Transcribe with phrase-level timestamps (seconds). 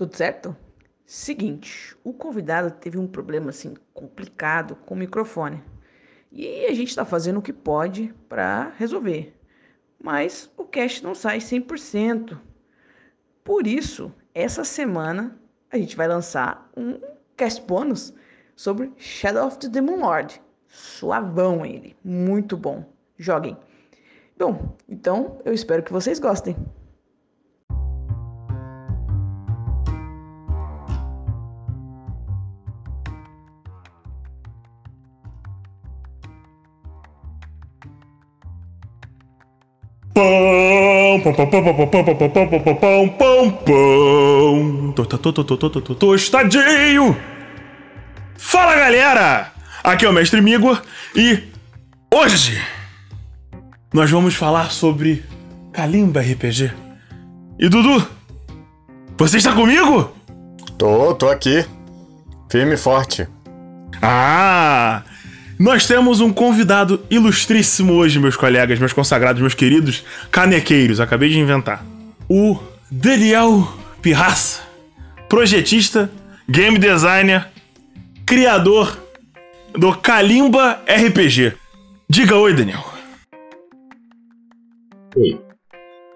[0.00, 0.56] Tudo certo?
[1.04, 5.62] Seguinte, o convidado teve um problema assim complicado com o microfone.
[6.32, 9.36] E a gente está fazendo o que pode para resolver.
[10.02, 12.38] Mas o cast não sai 100%.
[13.44, 15.38] Por isso, essa semana
[15.70, 16.98] a gente vai lançar um
[17.36, 18.14] cast bônus
[18.56, 20.40] sobre Shadow of the Demon Lord.
[20.66, 22.90] Suavão ele, muito bom.
[23.18, 23.54] Joguem.
[24.38, 26.56] Bom, então eu espero que vocês gostem.
[40.12, 44.92] Pão, pão, pão, pão, pão, pão, pão, pão, pão, pão, pão, pão, pão, pão.
[44.92, 47.16] Tô, tô, tô, tô, tô, Tostadinho!
[48.36, 49.52] Fala, galera!
[49.84, 50.82] Aqui é o Mestre Migor
[51.14, 51.44] e
[52.12, 52.60] hoje
[53.94, 55.24] nós vamos falar sobre
[55.72, 56.72] Kalimba RPG.
[57.58, 58.06] E Dudu,
[59.16, 60.12] você está comigo?
[60.76, 61.64] Tô, tô aqui.
[62.50, 63.28] Firme e forte.
[64.02, 65.02] Ah!
[65.60, 71.00] Nós temos um convidado ilustríssimo hoje, meus colegas, meus consagrados, meus queridos canequeiros.
[71.00, 71.84] Acabei de inventar.
[72.26, 72.58] O
[72.90, 73.70] Daniel
[74.00, 74.62] Pirraça,
[75.28, 76.10] projetista,
[76.48, 77.46] game designer,
[78.24, 78.96] criador
[79.74, 81.52] do Kalimba RPG.
[82.08, 82.82] Diga oi, Daniel.
[85.14, 85.38] Oi.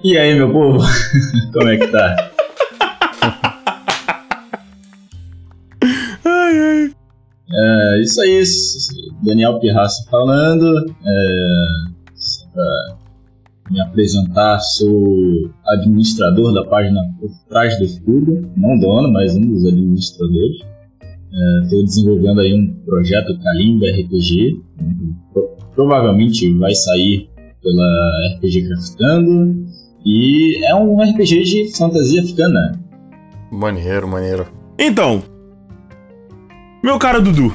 [0.02, 0.78] E aí, meu povo?
[1.52, 2.33] Como é que tá?
[7.50, 8.42] É, isso aí,
[9.22, 10.94] Daniel Pirraça falando.
[11.04, 11.84] É,
[13.70, 19.64] me apresentar, sou administrador da página Por Trás do Escudo, não dono, mas um dos
[19.64, 20.56] administradores.
[21.64, 24.60] Estou é, desenvolvendo aí um projeto Kalimba RPG,
[25.74, 27.28] provavelmente vai sair
[27.60, 29.66] pela RPG Craftando,
[30.04, 32.80] e é um RPG de fantasia africana.
[33.50, 34.46] Maneiro, maneiro.
[34.78, 35.22] Então,
[36.84, 37.50] meu caro Dudu,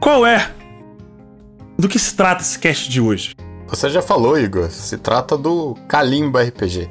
[0.00, 0.50] qual é?
[1.78, 3.34] Do que se trata esse cast de hoje?
[3.68, 4.70] Você já falou, Igor.
[4.70, 6.88] Se trata do Kalimba RPG.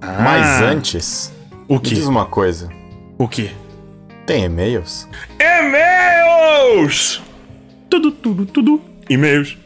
[0.00, 1.32] Ah, Mas antes,
[1.66, 1.96] o que?
[1.96, 2.68] diz uma coisa.
[3.18, 3.50] O que?
[4.24, 5.08] Tem e-mails?
[5.40, 7.20] E-mails!
[7.90, 8.80] Tudo, tudo, tudo.
[9.10, 9.58] E-mails.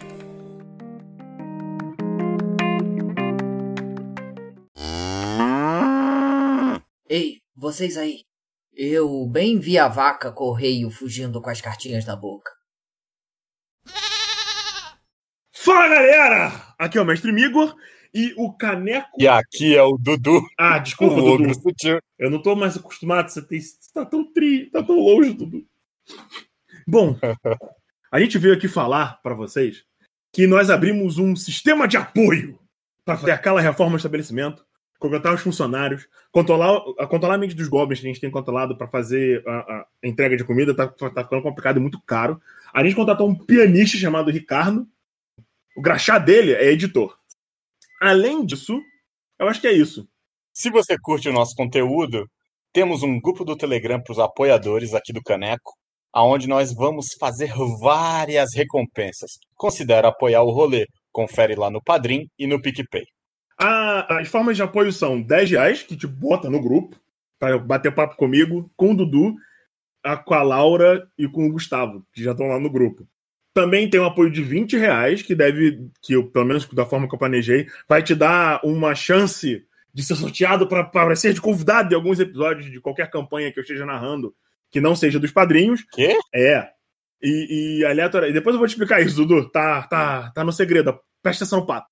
[7.08, 8.27] Ei, vocês aí.
[8.80, 12.52] Eu bem vi a vaca correio fugindo com as cartinhas na boca.
[15.52, 16.74] Fala galera!
[16.78, 17.74] Aqui é o Mestre Migor
[18.14, 19.20] e o Caneco.
[19.20, 20.46] E aqui é o Dudu.
[20.56, 21.54] Ah, desculpa, o Dudu.
[21.54, 21.98] Sutil.
[22.16, 23.60] Eu não tô mais acostumado, você, tem...
[23.60, 25.66] você tá tão tri, tá tão longe, Dudu.
[26.86, 27.18] Bom,
[28.12, 29.82] a gente veio aqui falar para vocês
[30.32, 32.60] que nós abrimos um sistema de apoio
[33.04, 34.64] para fazer aquela reforma do estabelecimento
[34.98, 38.88] contratar os funcionários, controlar, controlar a mente dos goblins que a gente tem controlado para
[38.88, 42.40] fazer a, a, entrega de comida, tá, tá ficando complicado e muito caro.
[42.74, 44.86] A gente contratou um pianista chamado Ricardo.
[45.76, 47.16] O graxá dele é editor.
[48.00, 48.82] Além disso,
[49.38, 50.08] eu acho que é isso.
[50.52, 52.28] Se você curte o nosso conteúdo,
[52.72, 55.72] temos um grupo do Telegram para os apoiadores aqui do Caneco,
[56.12, 59.38] aonde nós vamos fazer várias recompensas.
[59.54, 60.86] Considere apoiar o rolê.
[61.12, 63.04] Confere lá no Padrim e no PicPay.
[63.58, 66.96] A, as formas de apoio são 10 reais, que te bota no grupo,
[67.38, 69.34] para bater papo comigo, com o Dudu,
[70.02, 73.06] a, com a Laura e com o Gustavo, que já estão lá no grupo.
[73.52, 77.08] Também tem um apoio de 20 reais, que deve, que eu, pelo menos da forma
[77.08, 81.88] que eu planejei, vai te dar uma chance de ser sorteado para ser de convidado
[81.88, 84.32] de alguns episódios de qualquer campanha que eu esteja narrando,
[84.70, 85.84] que não seja dos padrinhos.
[85.90, 86.16] Quê?
[86.32, 86.68] É.
[87.20, 88.32] E, e aleatório.
[88.32, 89.50] Depois eu vou te explicar isso, Dudu.
[89.50, 90.96] Tá, tá, tá no segredo.
[91.20, 91.88] Presta atenção, pato.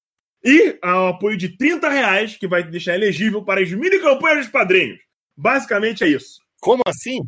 [0.47, 4.49] E ao apoio de 30 reais, que vai deixar elegível para as mini campanhas dos
[4.49, 4.97] padrinhos.
[5.37, 6.39] Basicamente é isso.
[6.61, 7.19] Como assim?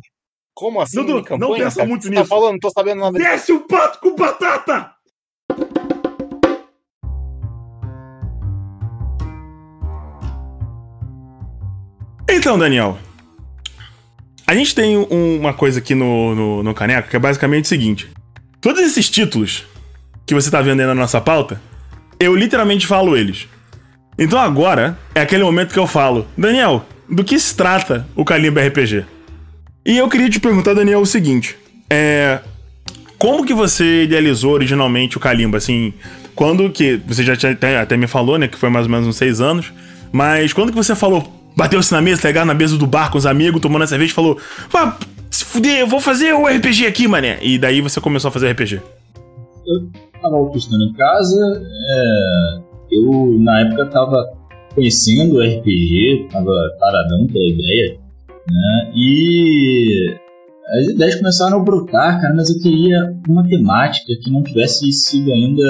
[0.53, 1.03] Como assim?
[1.03, 1.89] Dudu, não pensa cara?
[1.89, 2.29] muito Você tá nisso.
[2.29, 3.19] Tá falando, não tô sabendo nada.
[3.19, 4.93] Desce o pato com batata!
[12.29, 12.97] Então, Daniel,
[14.47, 18.09] a gente tem uma coisa aqui no, no, no Caneco que é basicamente o seguinte:
[18.61, 19.65] todos esses títulos
[20.25, 21.61] que você tá vendo aí na nossa pauta
[22.19, 23.47] eu literalmente falo eles.
[24.17, 28.61] Então agora é aquele momento que eu falo: Daniel, do que se trata o Kalimba
[28.61, 29.05] RPG.
[29.85, 31.55] E eu queria te perguntar, Daniel, o seguinte:
[31.89, 32.39] é,
[33.17, 35.57] como que você idealizou originalmente o Kalimba?
[35.57, 35.93] Assim,
[36.35, 36.99] quando que.
[37.07, 38.47] Você já até, até me falou, né?
[38.47, 39.71] Que foi mais ou menos uns seis anos.
[40.11, 43.25] Mas quando que você falou, bateu-se na mesa, legal, na mesa do bar com os
[43.25, 44.37] amigos, tomando a cerveja falou:
[44.69, 44.97] Vá,
[45.31, 47.39] se fuder, eu vou fazer o RPG aqui, mané.
[47.41, 48.81] E daí você começou a fazer RPG.
[49.65, 52.59] Eu tava estudando em casa, é,
[52.91, 54.25] eu na época tava
[54.73, 57.97] conhecendo o RPG, tava paradão pela ideia,
[58.49, 58.91] né?
[58.95, 60.15] E
[60.69, 65.31] as ideias começaram a brotar, cara, mas eu queria uma temática que não tivesse sido
[65.31, 65.63] ainda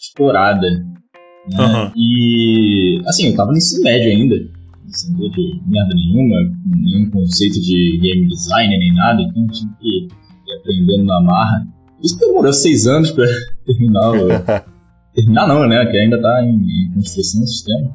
[0.00, 0.68] explorada.
[0.68, 1.58] Né?
[1.58, 1.92] Uhum.
[1.96, 6.36] E, assim, eu tava no ensino médio ainda, não sabia de merda nenhuma,
[6.66, 11.66] nenhum conceito de game design nem nada, então tinha que ir aprendendo na marra.
[12.02, 13.26] Isso demorou seis anos pra
[13.66, 14.28] terminar o...
[15.14, 17.90] terminar não, né, que ainda tá em, construção do sistema.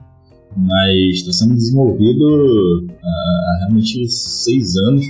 [0.55, 5.05] Mas está sendo desenvolvido há realmente seis anos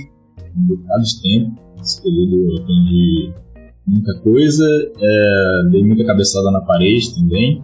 [0.56, 1.60] um bocado de tempo.
[1.78, 3.32] Nesse período eu aprendi
[3.86, 4.66] muita coisa,
[5.00, 7.62] é, dei muita cabeçada na parede também,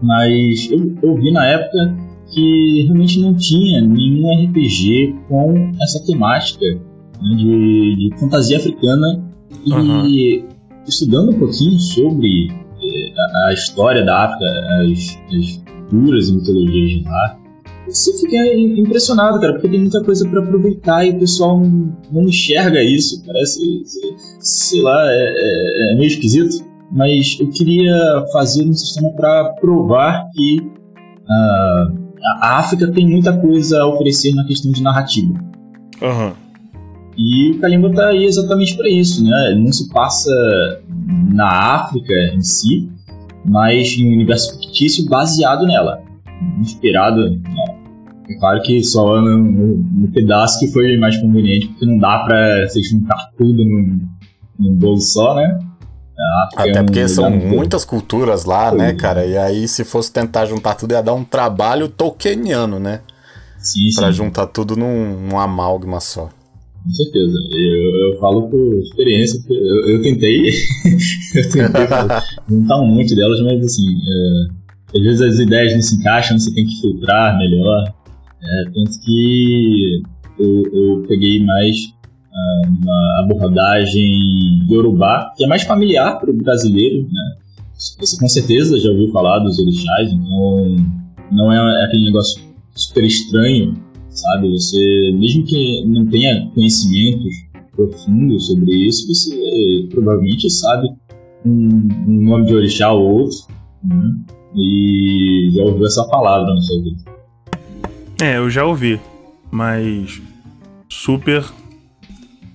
[0.00, 1.96] mas eu, eu vi na época
[2.32, 9.24] que realmente não tinha nenhum RPG com essa temática né, de, de, fantasia africana
[9.64, 10.48] e uhum.
[10.86, 14.44] Estudando um pouquinho sobre é, a, a, história da África,
[14.82, 17.38] as, as culturas e mitologias de lá,
[17.86, 18.36] você fica
[18.80, 23.22] impressionado, cara, porque tem muita coisa para aproveitar e o pessoal não, não enxerga isso.
[23.26, 23.60] Parece,
[24.40, 26.64] sei lá, é, é, é meio esquisito.
[26.90, 32.04] Mas eu queria fazer um sistema para provar que uh,
[32.40, 35.34] a África tem muita coisa a oferecer na questão de narrativa.
[36.00, 36.43] Uhum.
[37.16, 39.50] E o Kalimba tá aí exatamente para isso, né?
[39.50, 40.30] Ele não se passa
[41.32, 42.90] na África em si,
[43.44, 46.02] mas em um universo fictício baseado nela,
[46.60, 47.84] inspirado né?
[48.28, 52.20] É claro que só no, no, no, pedaço que foi mais conveniente, porque não dá
[52.24, 54.00] pra você juntar tudo num,
[54.58, 55.58] num bolo só, né?
[56.56, 59.26] Até porque um são muitas culturas lá, né, cara?
[59.26, 63.00] E aí, se fosse tentar juntar tudo, ia dar um trabalho tolkieniano, né?
[63.58, 64.00] Sim, sim.
[64.00, 66.30] Pra juntar tudo num, num amálgama só.
[66.84, 67.38] Com certeza.
[67.50, 70.48] Eu, eu falo por experiência, eu, eu tentei.
[71.34, 71.86] eu tentei
[72.48, 73.86] juntar um monte delas, mas assim.
[73.88, 77.92] É, às vezes as ideias não se encaixam, você tem que filtrar melhor.
[78.42, 80.02] É, tanto que
[80.38, 87.08] eu, eu peguei mais uh, uma abordagem Yorubá, que é mais familiar para o brasileiro,
[87.10, 87.36] né?
[87.76, 90.76] Você com certeza já ouviu falar dos orixás, então
[91.32, 92.40] não é aquele negócio
[92.74, 93.74] super estranho,
[94.14, 94.50] sabe?
[94.52, 97.34] Você, mesmo que não tenha conhecimentos
[97.72, 100.88] profundos sobre isso, você provavelmente sabe
[101.44, 103.38] um, um nome de orixá ou outro,
[103.84, 104.14] né?
[104.54, 107.04] e já ouviu essa palavra na sua vida.
[108.22, 109.00] É, eu já ouvi,
[109.50, 110.22] mas
[110.88, 111.44] super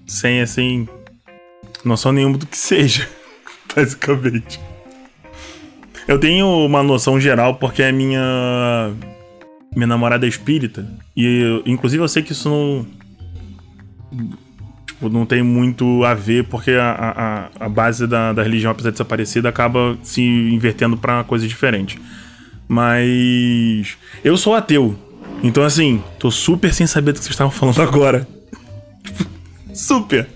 [0.08, 0.88] sem assim
[1.84, 3.08] noção nenhuma do que seja,
[3.76, 4.60] basicamente.
[6.08, 8.92] Eu tenho uma noção geral porque é minha
[9.76, 10.86] minha namorada é espírita
[11.16, 12.86] e inclusive eu sei que isso não
[14.86, 18.92] tipo, não tem muito a ver porque a, a, a base da, da religião apesar
[18.92, 22.00] de ser parecida acaba se invertendo para coisas diferentes.
[22.68, 24.96] Mas eu sou ateu,
[25.42, 28.28] então, assim, tô super sem saber do que vocês estavam falando agora.
[29.74, 30.28] super.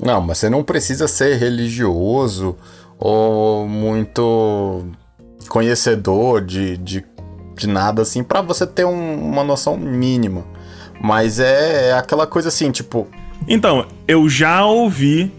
[0.00, 2.56] Não, mas você não precisa ser religioso
[2.98, 4.84] ou muito
[5.48, 7.04] conhecedor de, de,
[7.56, 10.44] de nada assim para você ter um, uma noção mínima.
[11.00, 13.06] Mas é, é aquela coisa assim, tipo.
[13.46, 15.30] Então, eu já ouvi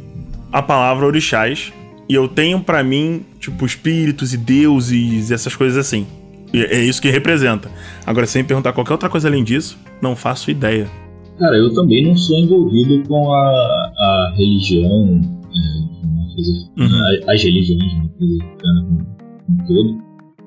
[0.51, 1.73] a palavra orixás
[2.07, 6.05] e eu tenho para mim, tipo, espíritos e deuses e essas coisas assim.
[6.53, 7.69] É isso que representa.
[8.05, 10.89] Agora, sem perguntar qualquer outra coisa além disso, não faço ideia.
[11.37, 17.29] Cara, eu também não sou envolvido com a, a religião, é, coisa, uhum.
[17.29, 19.05] as religiões, uma coisa como
[19.49, 20.04] um todo.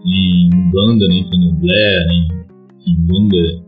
[0.09, 2.07] Em banda, nem candomblé,
[2.87, 3.65] nem banda.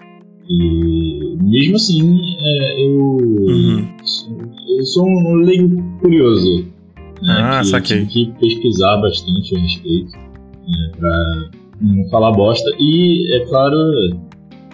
[0.49, 3.89] E mesmo assim, é, eu, uhum.
[4.03, 4.39] sou,
[4.79, 6.67] eu sou um leigo curioso.
[7.23, 8.07] Né, ah, que saquei.
[8.07, 10.13] Tive que pesquisar bastante a respeito.
[10.13, 12.69] Né, pra não falar bosta.
[12.79, 13.77] E é claro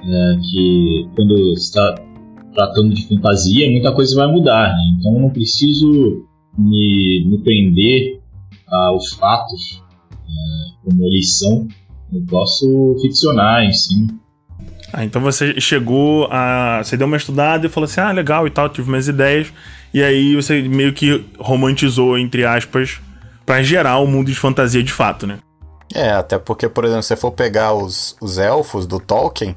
[0.04, 1.94] é, que quando está
[2.54, 4.68] tratando de fantasia, muita coisa vai mudar.
[4.68, 4.96] Né?
[4.98, 6.24] Então eu não preciso
[6.56, 8.20] me, me prender
[8.66, 9.82] aos fatos
[10.12, 11.66] é, como eles são.
[12.12, 14.06] Eu posso ficcionar em si.
[14.92, 16.80] Ah, então você chegou a.
[16.82, 19.52] Você deu uma estudada e falou assim: ah, legal e tal, tive minhas ideias.
[19.92, 23.00] E aí você meio que romantizou, entre aspas,
[23.44, 25.38] para gerar o mundo de fantasia de fato, né?
[25.94, 29.56] É, até porque, por exemplo, se você for pegar os, os elfos do Tolkien,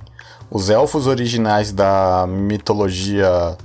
[0.50, 3.57] os elfos originais da mitologia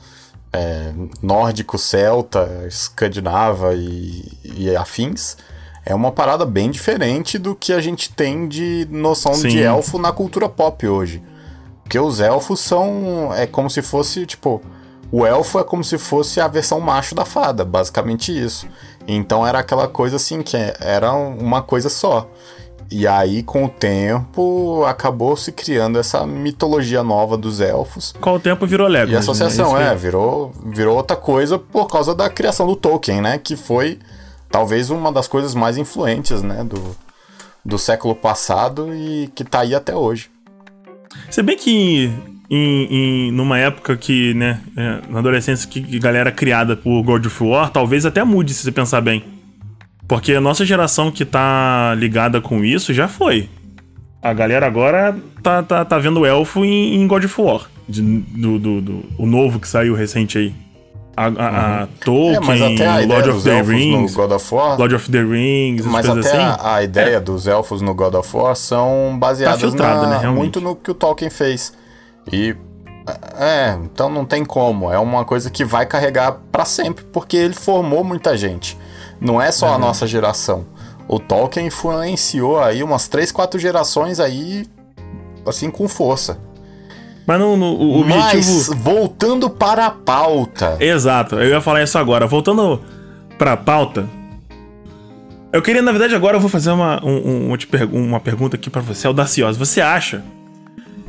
[0.52, 0.92] é,
[1.23, 5.37] nórdico-celta, escandinava e, e, afins,
[5.85, 9.49] é uma parada bem diferente do que a gente tem de noção Sim.
[9.49, 11.23] de elfo na cultura pop hoje.
[11.83, 13.33] Porque os elfos são.
[13.35, 14.62] É como se fosse, tipo.
[15.12, 18.67] O elfo é como se fosse a versão macho da fada, basicamente isso.
[19.07, 22.29] Então era aquela coisa assim, que era uma coisa só.
[22.91, 28.12] E aí, com o tempo, acabou se criando essa mitologia nova dos elfos.
[28.21, 29.12] Com o tempo virou Lego.
[29.12, 29.93] E a associação, né?
[29.93, 33.38] é, virou, virou outra coisa por causa da criação do Tolkien, né?
[33.38, 33.99] Que foi
[34.55, 36.63] talvez uma das coisas mais influentes, né?
[36.63, 36.97] Do,
[37.65, 40.31] do século passado e que tá aí até hoje.
[41.29, 42.09] Se bem que
[42.49, 47.43] em, em, numa época que, né, é, na adolescência, que galera criada por God of
[47.43, 49.25] War, talvez até mude se você pensar bem.
[50.07, 53.49] Porque a nossa geração que tá ligada com isso já foi.
[54.23, 57.69] A galera agora tá, tá, tá vendo elfo em, em God of War.
[57.89, 60.55] De, do, do, do, o novo que saiu recente aí.
[61.16, 61.88] A, a, a uhum.
[62.04, 66.09] Tolkien, é, a Lord of the Rings, God of War, Lord of the Rings, mas
[66.09, 67.21] até assim, a, a, ideia é.
[67.21, 70.94] dos elfos no God of War são baseadas tá na, né, muito no que o
[70.94, 71.73] Tolkien fez.
[72.33, 72.56] E
[73.38, 77.54] é, então não tem como, é uma coisa que vai carregar para sempre, porque ele
[77.54, 78.76] formou muita gente.
[79.21, 79.75] Não é só uhum.
[79.75, 80.66] a nossa geração.
[81.06, 84.66] O Tolkien influenciou aí umas 3, 4 gerações aí,
[85.47, 86.38] assim, com força.
[87.26, 88.35] Mas no, no, o objetivo...
[88.35, 90.76] Mas, voltando para a pauta.
[90.81, 92.26] Exato, eu ia falar isso agora.
[92.26, 92.81] Voltando
[93.38, 94.09] para a pauta,
[95.54, 97.57] eu queria, na verdade, agora eu vou fazer uma, um, um,
[97.93, 99.57] uma pergunta aqui para você, audaciosa.
[99.57, 100.25] Você acha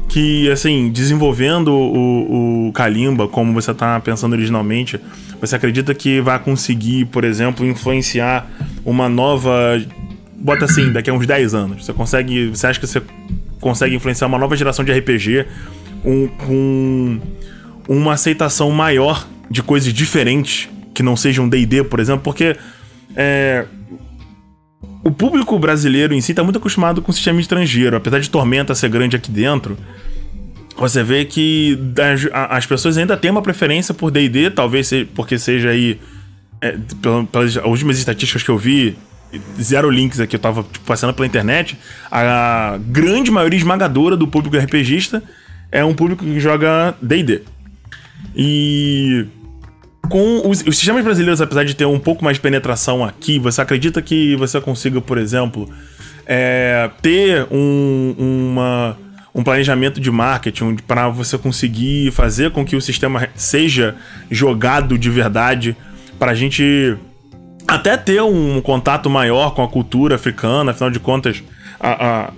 [0.07, 5.01] que, assim, desenvolvendo o, o Kalimba como você tá pensando originalmente,
[5.41, 8.47] você acredita que vai conseguir, por exemplo, influenciar
[8.85, 9.81] uma nova.
[10.35, 11.83] Bota assim, daqui a uns 10 anos.
[11.83, 12.49] Você consegue.
[12.49, 13.01] Você acha que você
[13.59, 15.47] consegue influenciar uma nova geração de RPG
[16.05, 17.21] com um,
[17.87, 22.23] uma aceitação maior de coisas diferentes que não sejam DD, por exemplo?
[22.23, 22.55] Porque.
[23.15, 23.65] É,
[25.03, 27.95] o público brasileiro em si está muito acostumado com o sistema estrangeiro.
[27.95, 29.77] Apesar de Tormenta ser grande aqui dentro,
[30.75, 35.69] você vê que as, as pessoas ainda têm uma preferência por D&D, talvez porque seja
[35.69, 35.99] aí,
[36.59, 36.75] é,
[37.31, 38.97] pelas últimas estatísticas que eu vi,
[39.61, 41.77] zero links aqui, eu tava tipo, passando pela internet,
[42.11, 45.21] a grande maioria esmagadora do público RPGista
[45.75, 47.41] é um público que joga D&D.
[48.33, 49.25] E
[50.09, 53.61] com os, os, sistemas brasileiros, apesar de ter um pouco mais de penetração aqui, você
[53.61, 55.69] acredita que você consiga, por exemplo,
[56.25, 58.97] é, ter um, uma,
[59.33, 63.95] um planejamento de marketing para você conseguir fazer com que o sistema seja
[64.31, 65.75] jogado de verdade,
[66.17, 66.95] para a gente
[67.67, 71.43] até ter um contato maior com a cultura africana, afinal de contas,
[71.77, 72.31] a, a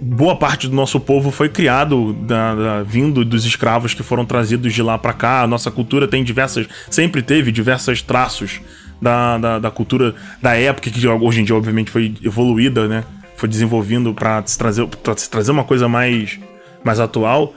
[0.00, 4.72] boa parte do nosso povo foi criado da, da, vindo dos escravos que foram trazidos
[4.72, 5.42] de lá para cá.
[5.42, 8.60] A nossa cultura tem diversas, sempre teve diversos traços
[9.00, 13.04] da, da, da, cultura da época que hoje em dia obviamente foi evoluída, né?
[13.36, 16.38] Foi desenvolvendo para se trazer para se trazer uma coisa mais
[16.84, 17.54] mais atual,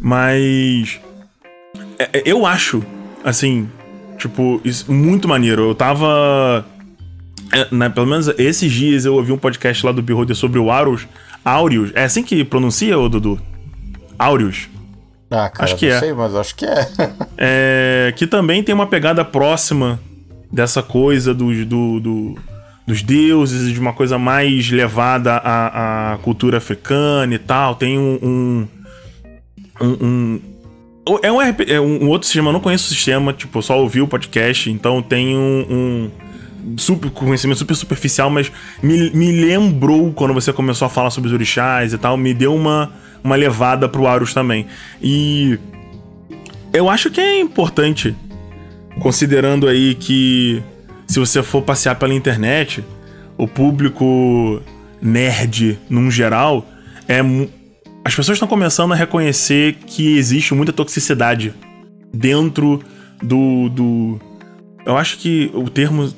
[0.00, 1.00] mas
[1.98, 2.82] é, é, eu acho
[3.24, 3.68] assim,
[4.18, 5.62] tipo, isso, muito maneiro.
[5.62, 6.64] Eu tava
[7.52, 10.70] é, né, pelo menos esses dias eu ouvi um podcast lá do Beholder sobre o
[10.70, 11.06] Aros
[11.44, 11.90] Aureus.
[11.94, 13.40] É assim que pronuncia, ô Dudu?
[14.18, 14.68] Aureus.
[15.30, 15.98] Ah, cara, acho que não é.
[15.98, 16.88] sei, mas acho que é.
[17.38, 18.14] é.
[18.16, 19.98] Que também tem uma pegada próxima
[20.52, 22.38] dessa coisa do, do, do,
[22.86, 27.74] dos deuses, de uma coisa mais levada à, à cultura africana e tal.
[27.74, 28.18] Tem um.
[28.22, 28.68] um,
[29.80, 30.40] um, um
[31.22, 34.00] é um, é um outro sistema, eu não conheço o sistema, tipo, eu só ouvi
[34.00, 36.10] o podcast, então tem um
[36.76, 38.50] super conhecimento super superficial, mas
[38.82, 42.54] me, me lembrou quando você começou a falar sobre os orixás e tal, me deu
[42.54, 42.92] uma,
[43.22, 44.66] uma levada pro Arus também.
[45.00, 45.58] E
[46.72, 48.14] eu acho que é importante,
[49.00, 50.62] considerando aí que
[51.06, 52.84] se você for passear pela internet,
[53.36, 54.62] o público
[55.00, 56.66] nerd, num geral,
[57.08, 57.20] é
[58.04, 61.54] as pessoas estão começando a reconhecer que existe muita toxicidade
[62.12, 62.82] dentro
[63.22, 64.20] do, do
[64.84, 66.12] eu acho que o termo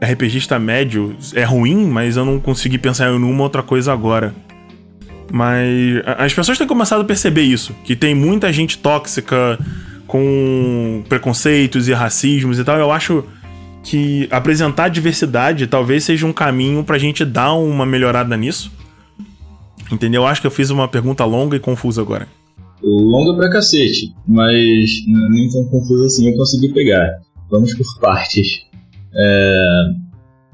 [0.00, 4.34] RPGista médio é ruim, mas eu não consegui pensar em nenhuma outra coisa agora.
[5.32, 9.58] Mas as pessoas têm começado a perceber isso, que tem muita gente tóxica
[10.06, 12.78] com preconceitos e racismos e tal.
[12.78, 13.24] Eu acho
[13.82, 18.70] que apresentar diversidade talvez seja um caminho pra gente dar uma melhorada nisso.
[19.90, 20.22] Entendeu?
[20.22, 22.28] Eu acho que eu fiz uma pergunta longa e confusa agora.
[22.82, 27.20] Longa pra cacete, mas nem tão confusa assim eu consegui pegar.
[27.50, 28.65] Vamos por partes.
[29.16, 29.82] É,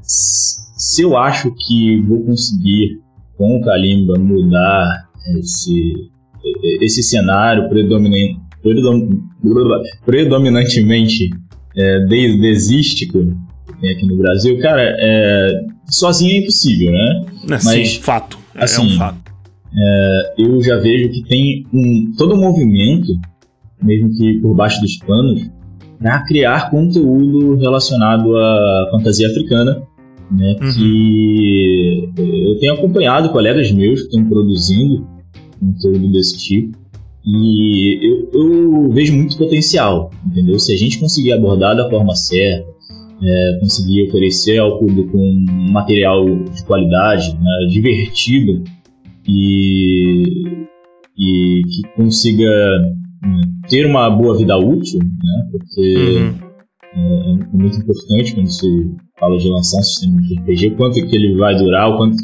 [0.03, 3.01] se eu acho que vou conseguir
[3.37, 5.93] com o Kalimba mudar esse,
[6.81, 8.41] esse cenário predominante,
[10.05, 11.31] predominantemente
[11.77, 13.25] é, desístico
[13.67, 17.27] que tem aqui no Brasil, cara, é, sozinho é impossível, né?
[17.45, 18.39] É, Mas, sim, fato.
[18.55, 19.33] Assim, é um fato.
[19.75, 23.13] É, eu já vejo que tem um, todo um movimento,
[23.83, 25.51] mesmo que por baixo dos panos,
[26.03, 29.83] para criar conteúdo relacionado à fantasia africana,
[30.31, 30.57] né?
[30.61, 30.73] Uhum.
[30.73, 35.07] Que eu tenho acompanhado colegas meus que estão produzindo
[35.61, 36.77] conteúdo desse tipo
[37.25, 40.59] e eu, eu, vejo muito potencial, entendeu?
[40.59, 42.67] Se a gente conseguir abordar da forma certa,
[43.23, 48.65] é, conseguir oferecer ao público um material de qualidade, né, divertido
[49.29, 50.25] e,
[51.17, 52.49] e que consiga
[52.81, 53.02] né,
[53.69, 56.35] ter uma boa vida útil, né, porque uhum.
[56.95, 61.17] é, é, muito importante quando se fala de lançar um sistema de RPG, quanto que
[61.17, 62.17] ele vai durar, o quanto,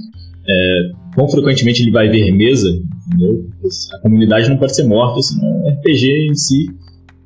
[0.48, 2.68] é, quão frequentemente ele vai ver mesa,
[3.06, 3.46] entendeu?
[3.94, 6.66] A comunidade não pode ser morta, senão o RPG em si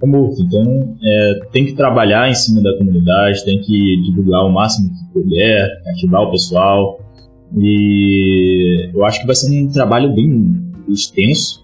[0.02, 0.42] é morto.
[0.42, 5.20] Então, é, tem que trabalhar em cima da comunidade, tem que divulgar o máximo que
[5.20, 7.00] puder, ativar o pessoal.
[7.58, 10.54] E eu acho que vai ser um trabalho bem
[10.88, 11.61] extenso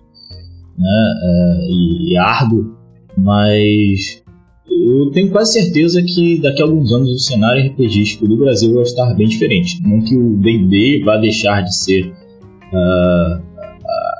[0.78, 2.76] né, é, e, e árduo,
[3.16, 4.22] mas
[4.70, 8.82] eu tenho quase certeza que daqui a alguns anos o cenário RPGístico do Brasil vai
[8.84, 9.82] estar bem diferente.
[9.82, 12.12] Não que o D&D vá deixar de ser
[12.72, 13.42] uh,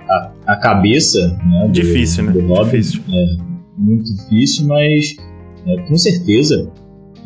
[0.09, 2.33] a, a, cabeça né, do, difícil, né?
[2.33, 2.81] do hobby.
[2.81, 3.03] Difícil.
[3.13, 3.37] É
[3.77, 5.17] muito difícil, mas
[5.67, 6.71] é, com certeza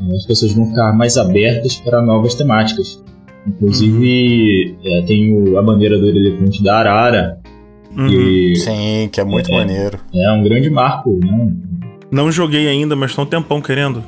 [0.09, 3.03] é, as pessoas vão ficar mais abertas para novas temáticas.
[3.47, 4.77] Inclusive, uhum.
[4.85, 7.41] é, tem o, a bandeira do elefante da Arara.
[7.97, 8.09] Uhum.
[8.09, 9.99] Que, Sim, que é muito é, maneiro.
[10.15, 11.53] É um grande marco, né?
[12.11, 14.05] Não joguei ainda, mas estou um tempão querendo.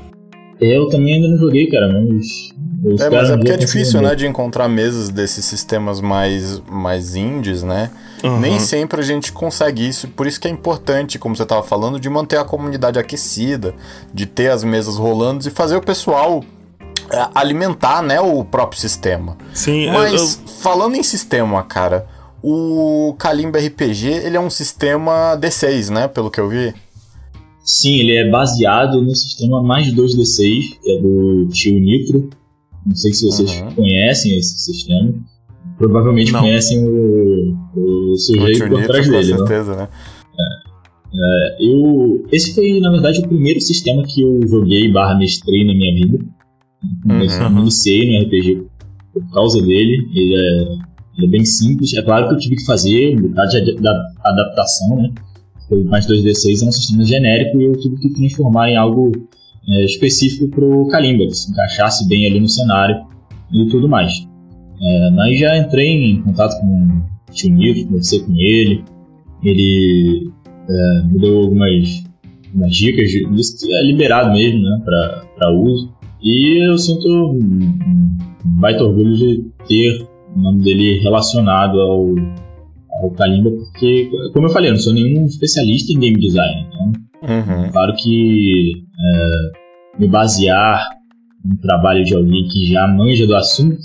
[0.60, 2.54] É, eu também ainda não joguei, cara, mas.
[3.00, 7.62] É, mas é porque é difícil, né, de encontrar mesas desses sistemas mais, mais indies,
[7.62, 7.90] né?
[8.22, 8.40] Uhum.
[8.40, 11.98] Nem sempre a gente consegue isso, por isso que é importante, como você estava falando,
[11.98, 13.74] de manter a comunidade aquecida,
[14.12, 16.44] de ter as mesas rolando e fazer o pessoal
[17.10, 19.36] é, alimentar, né, o próprio sistema.
[19.52, 20.48] Sim, Mas eu...
[20.60, 22.06] falando em sistema, cara,
[22.46, 26.74] o Kalimba RPG, ele é um sistema D6, né, pelo que eu vi.
[27.64, 32.28] Sim, ele é baseado no sistema mais 2D6, que é do tio Nitro.
[32.86, 33.72] Não sei se vocês uhum.
[33.72, 35.14] conhecem esse sistema.
[35.78, 36.40] Provavelmente Não.
[36.40, 39.32] conhecem o, o sujeito por trás dele.
[39.32, 39.46] Com né?
[39.46, 39.88] certeza, né?
[40.36, 40.48] né?
[41.16, 45.72] É, eu, esse foi, na verdade, o primeiro sistema que eu joguei barra mestrei na
[45.72, 46.18] minha vida.
[47.06, 47.22] Uhum.
[47.22, 48.66] Eu iniciei no RPG
[49.14, 50.06] por causa dele.
[50.12, 51.94] Ele é, ele é, bem simples.
[51.94, 53.88] É claro que eu tive que fazer de
[54.24, 55.10] adaptação, né?
[55.70, 59.12] o mais 2D6 é um sistema genérico e eu tive que transformar em algo
[59.68, 63.06] é, específico para o Kalimba, que se encaixasse bem ali no cenário
[63.52, 64.26] e tudo mais.
[64.80, 68.84] É, mas já entrei em contato com o tio Nilton, conversei com ele,
[69.42, 70.30] ele
[70.68, 72.04] é, me deu algumas,
[72.46, 73.24] algumas dicas, de,
[73.72, 80.06] é liberado mesmo né, para uso, e eu sinto um, um baita orgulho de ter
[80.34, 82.14] o nome dele relacionado ao
[83.02, 86.68] ao Kalimba, porque, como eu falei, eu não sou nenhum especialista em game design.
[86.68, 86.92] Então,
[87.22, 87.70] uhum.
[87.72, 90.88] claro que é, me basear
[91.44, 93.76] no trabalho de alguém que já manja do assunto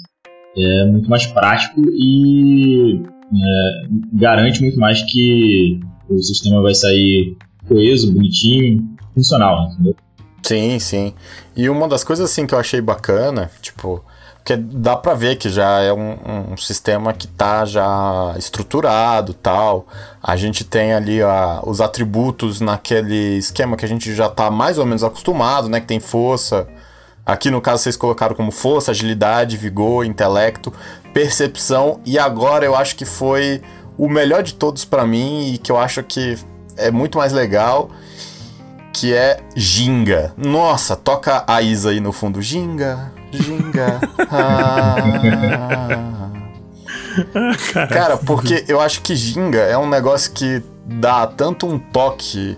[0.57, 7.35] é muito mais prático e é, garante muito mais que o sistema vai sair
[7.67, 9.95] coeso, bonitinho, funcional, entendeu?
[10.41, 11.13] Sim, sim.
[11.55, 14.03] E uma das coisas assim que eu achei bacana, tipo,
[14.49, 19.85] porque dá para ver que já é um, um, sistema que tá já estruturado tal.
[20.23, 24.79] A gente tem ali a, os atributos naquele esquema que a gente já tá mais
[24.79, 25.79] ou menos acostumado, né?
[25.79, 26.67] Que tem força.
[27.23, 30.73] Aqui no caso vocês colocaram como força, agilidade, vigor, intelecto,
[31.13, 31.99] percepção.
[32.03, 33.61] E agora eu acho que foi
[33.99, 36.39] o melhor de todos para mim e que eu acho que
[36.75, 37.91] é muito mais legal
[38.91, 40.33] que é Ginga.
[40.35, 42.41] Nossa, toca a Isa aí no fundo.
[42.41, 43.99] Ginga, Ginga.
[44.31, 44.95] Ah.
[47.89, 52.57] Cara, porque eu acho que Ginga é um negócio que dá tanto um toque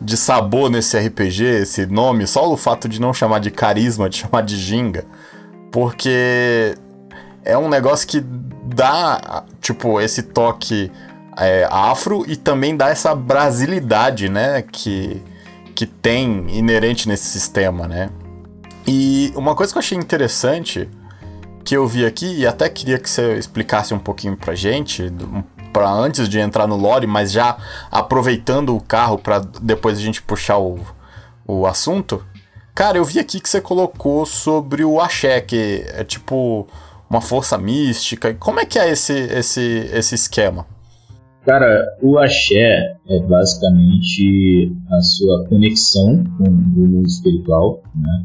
[0.00, 4.18] de sabor nesse RPG, esse nome, só o fato de não chamar de carisma, de
[4.18, 5.04] chamar de Ginga.
[5.72, 6.74] Porque
[7.44, 8.20] é um negócio que
[8.64, 10.90] dá, tipo, esse toque
[11.38, 14.62] é, afro e também dá essa brasilidade, né?
[14.62, 15.22] Que
[15.76, 18.08] que tem inerente nesse sistema, né?
[18.86, 20.88] E uma coisa que eu achei interessante
[21.64, 25.12] que eu vi aqui e até queria que você explicasse um pouquinho pra gente,
[25.72, 27.56] para antes de entrar no lore, mas já
[27.90, 30.78] aproveitando o carro para depois a gente puxar o,
[31.46, 32.24] o assunto.
[32.72, 36.68] Cara, eu vi aqui que você colocou sobre o axé, que é tipo
[37.10, 38.34] uma força mística.
[38.34, 40.66] Como é que é esse esse esse esquema?
[41.44, 48.22] Cara, o axé é basicamente a sua conexão com o mundo espiritual, né?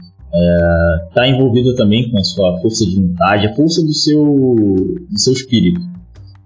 [1.09, 5.19] Está é, envolvido também com a sua força de vontade, a força do seu, do
[5.19, 5.81] seu espírito.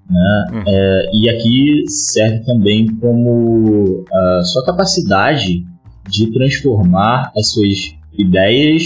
[0.10, 0.45] Né?
[0.52, 0.63] Uhum.
[0.67, 5.63] É, e aqui serve também como a sua capacidade
[6.10, 8.84] de transformar as suas ideias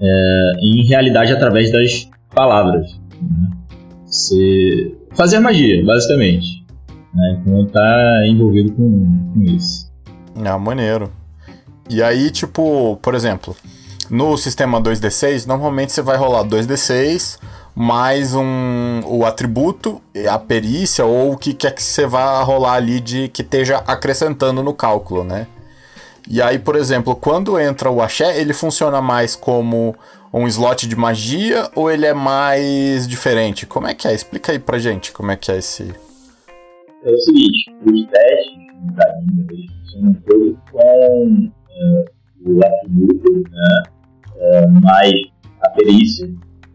[0.00, 2.98] é, em realidade através das palavras.
[3.20, 3.50] Né?
[4.04, 6.64] Você fazer magia, basicamente.
[7.14, 7.40] Né?
[7.40, 9.90] Então tá envolvido com, com isso.
[10.44, 11.10] Ah, maneiro.
[11.88, 13.54] E aí, tipo, por exemplo,
[14.10, 17.38] no sistema 2D6, normalmente você vai rolar 2D6
[17.76, 23.00] mais um, o atributo, a perícia ou o que quer que você vá rolar ali
[23.00, 25.46] de que esteja acrescentando no cálculo, né?
[26.28, 29.94] E aí, por exemplo, quando entra o axé, ele funciona mais como
[30.32, 33.66] um slot de magia ou ele é mais diferente?
[33.66, 34.14] Como é que é?
[34.14, 35.94] Explica aí pra gente como é que é esse.
[37.04, 42.04] É o seguinte, os testes da linha eles funcionam com é,
[42.44, 43.82] o atributo, né,
[44.38, 45.12] é, mais
[45.62, 46.28] a perícia,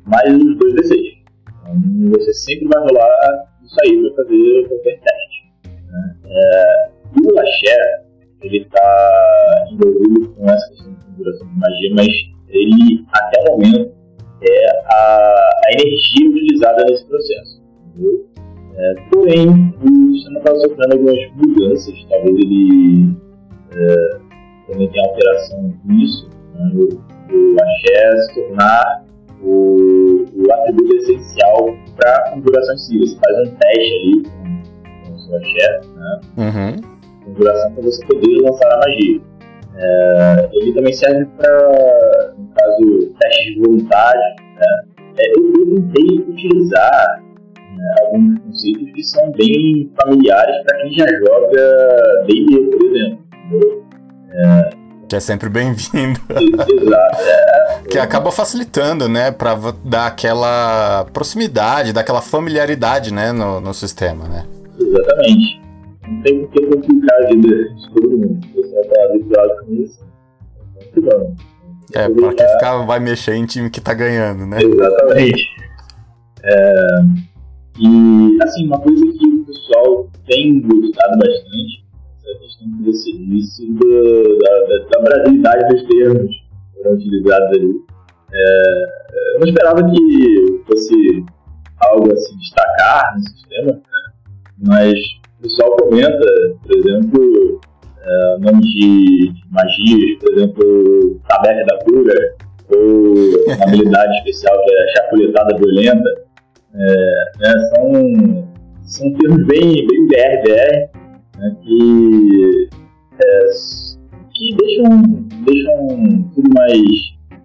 [0.06, 1.22] mais os dois D6.
[1.48, 5.54] Então você sempre vai rolar isso aí para fazer qualquer teste.
[5.88, 6.16] Né?
[6.26, 6.90] É,
[7.22, 8.04] o axé,
[8.42, 12.08] ele está envolvido com essa questão de configuração de magia, mas
[12.50, 13.92] ele, até o momento,
[14.42, 17.62] é a, a energia utilizada nesse processo.
[18.76, 23.16] É, porém, o sistema está sofrendo algumas mudanças, talvez ele
[23.76, 24.20] é,
[24.68, 26.72] também tenha alteração nisso, né?
[26.74, 29.06] o, o axé se tornar
[29.42, 33.00] o, o atributo essencial para a configuração em si.
[33.00, 36.22] Você faz um teste ali com, com o seu axé, né?
[36.38, 36.92] Uhum
[37.32, 39.22] configuração para você poder lançar a magia.
[39.76, 44.20] É, ele também serve para, no caso, testes de vontade.
[44.60, 44.84] Né?
[45.18, 47.24] É, eu, eu tentei utilizar
[47.58, 53.22] né, alguns conceitos que são bem familiares para quem já joga D&D, por exemplo.
[54.34, 54.81] É,
[55.12, 56.22] que é sempre bem-vindo.
[57.90, 59.30] Que acaba facilitando, né?
[59.30, 63.34] Pra dar aquela proximidade, dar aquela familiaridade, né?
[63.34, 64.46] No, no sistema, né?
[64.80, 65.60] Exatamente
[66.08, 68.46] não tem por que complicar a vida de todo mundo.
[68.46, 70.06] Se você está habituado com isso,
[70.98, 71.36] não.
[71.94, 74.60] É, pra que ficar, vai mexer em time que tá ganhando, né?
[74.62, 75.48] Exatamente.
[76.44, 76.86] É,
[77.80, 81.86] e, assim, uma coisa que o pessoal tem gostado bastante
[82.26, 82.68] a questão
[83.70, 87.74] do, da, da, brasilidade dos termos que foram utilizados ali.
[88.34, 88.86] É,
[89.34, 91.26] eu não esperava que fosse
[91.80, 93.82] algo assim destacar no sistema, né?
[94.66, 94.94] mas
[95.40, 96.26] o pessoal comenta,
[96.64, 97.62] por exemplo,
[98.04, 102.36] é, nomes de magias, por exemplo, Tabeca da Cura,
[102.74, 106.22] ou uma habilidade especial que é Chapuletada Violenta.
[106.74, 108.48] É, né, são,
[108.84, 111.01] são termos bem, bem BR-BR,
[111.42, 112.70] né, que,
[113.22, 113.48] é,
[114.34, 115.02] que deixam,
[115.46, 116.82] deixam tudo mais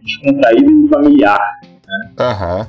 [0.03, 1.41] descontraído e familiar.
[1.87, 2.11] Né?
[2.19, 2.59] Aham.
[2.59, 2.67] Uhum.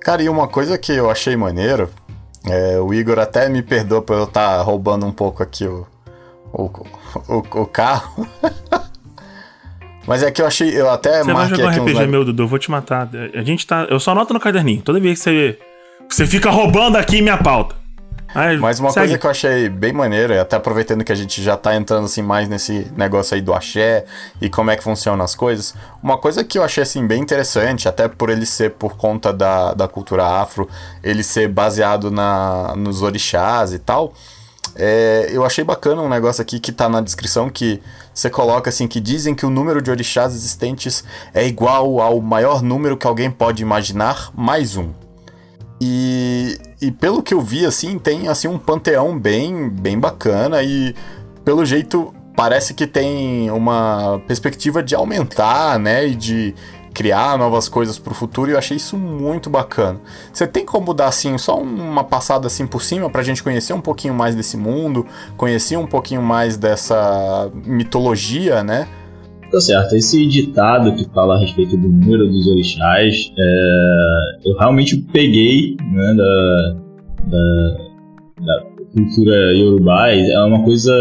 [0.00, 1.88] Cara, e uma coisa que eu achei maneiro
[2.46, 5.86] é, o Igor até me perdoa por eu estar tá roubando um pouco aqui o,
[6.52, 6.64] o,
[7.28, 8.28] o, o carro.
[10.06, 12.42] Mas é que eu achei, eu até você marquei vai jogar um RPG, meu Dudu,
[12.42, 13.08] eu vou te matar.
[13.32, 14.82] A gente tá, eu só anoto no caderninho.
[14.82, 15.58] Toda vez que você
[16.06, 17.74] você fica roubando aqui minha pauta.
[18.34, 19.06] Aí, Mas uma segue.
[19.06, 22.22] coisa que eu achei bem maneira, até aproveitando que a gente já tá entrando assim
[22.22, 24.04] mais nesse negócio aí do axé
[24.40, 27.88] e como é que funcionam as coisas, uma coisa que eu achei assim bem interessante,
[27.88, 30.68] até por ele ser por conta da, da cultura afro,
[31.02, 34.12] ele ser baseado na, nos orixás e tal,
[34.76, 37.80] é, eu achei bacana um negócio aqui que tá na descrição que
[38.12, 42.62] você coloca assim que dizem que o número de orixás existentes é igual ao maior
[42.62, 44.90] número que alguém pode imaginar mais um.
[45.80, 50.94] E, e pelo que eu vi, assim, tem assim um panteão bem, bem bacana e
[51.44, 56.54] pelo jeito parece que tem uma perspectiva de aumentar, né, e de
[56.92, 60.00] criar novas coisas para o futuro e eu achei isso muito bacana.
[60.32, 63.72] Você tem como dar assim só uma passada assim por cima para a gente conhecer
[63.72, 68.86] um pouquinho mais desse mundo, conhecer um pouquinho mais dessa mitologia, né?
[69.54, 69.94] Tá certo.
[69.94, 76.14] Esse ditado que fala a respeito do número dos orixás, é, eu realmente peguei né,
[76.14, 76.76] da,
[77.28, 77.76] da,
[78.44, 80.92] da, cultura iorubá, é uma coisa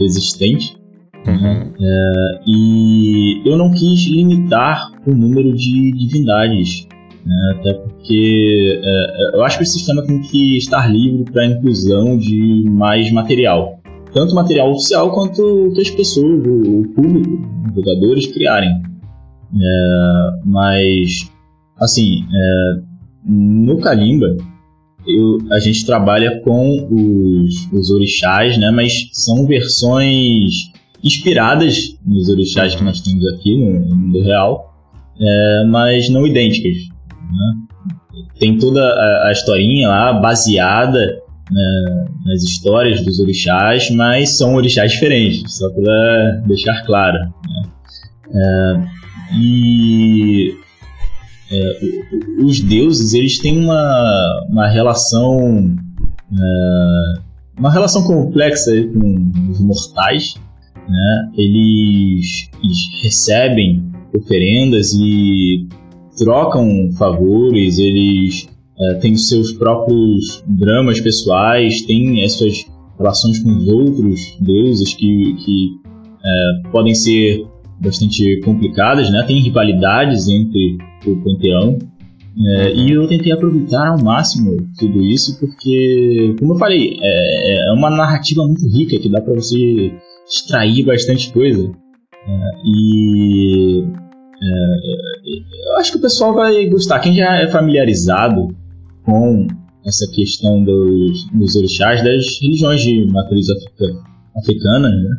[0.00, 0.76] existente.
[1.24, 1.86] Né, uhum.
[1.86, 6.88] É, e eu não quis limitar o número de divindades,
[7.24, 11.46] né, até porque é, eu acho que o sistema tem que estar livre para a
[11.46, 13.83] inclusão de mais material
[14.14, 18.70] tanto material oficial quanto que as pessoas, o, o público, os jogadores criarem.
[18.70, 21.30] É, mas,
[21.76, 22.80] assim, é,
[23.26, 24.36] no Kalimba,
[25.06, 28.70] eu, a gente trabalha com os, os orixás, né?
[28.70, 30.72] Mas são versões
[31.02, 34.74] inspiradas nos orixás que nós temos aqui no, no mundo real,
[35.20, 36.76] é, mas não idênticas.
[37.30, 38.24] Né?
[38.38, 41.23] Tem toda a, a historinha lá baseada
[42.24, 47.18] nas histórias dos orixás, mas são orixás diferentes, só para deixar claro.
[47.18, 47.62] Né?
[48.34, 48.80] É,
[49.38, 50.54] e
[51.50, 51.80] é,
[52.42, 55.76] os deuses eles têm uma, uma relação
[56.32, 57.20] é,
[57.56, 60.34] uma relação complexa com os mortais
[60.88, 61.30] né?
[61.36, 65.66] eles, eles recebem oferendas e
[66.16, 72.64] trocam favores eles é, têm seus próprios dramas pessoais têm as suas
[72.98, 75.70] relações com os outros deuses que, que
[76.24, 77.46] é, podem ser
[77.80, 79.24] bastante complicadas, né?
[79.26, 81.78] Tem rivalidades entre o panteão.
[82.36, 87.72] É, e eu tentei aproveitar ao máximo tudo isso porque, como eu falei, é, é
[87.72, 89.92] uma narrativa muito rica que dá para você
[90.26, 91.70] extrair bastante coisa.
[92.26, 93.84] É, e
[94.42, 96.98] é, eu acho que o pessoal vai gostar.
[96.98, 98.48] Quem já é familiarizado
[99.04, 99.46] com
[99.86, 103.46] essa questão dos, dos orixás, das religiões de matriz
[104.36, 105.16] africana, né?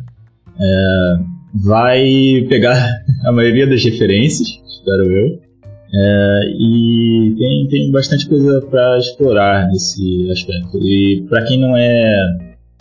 [0.58, 1.16] É,
[1.54, 2.76] vai pegar
[3.24, 5.46] a maioria das referências, espero eu.
[5.94, 10.78] É, e tem, tem bastante coisa para explorar nesse aspecto.
[10.78, 12.38] E para quem não é,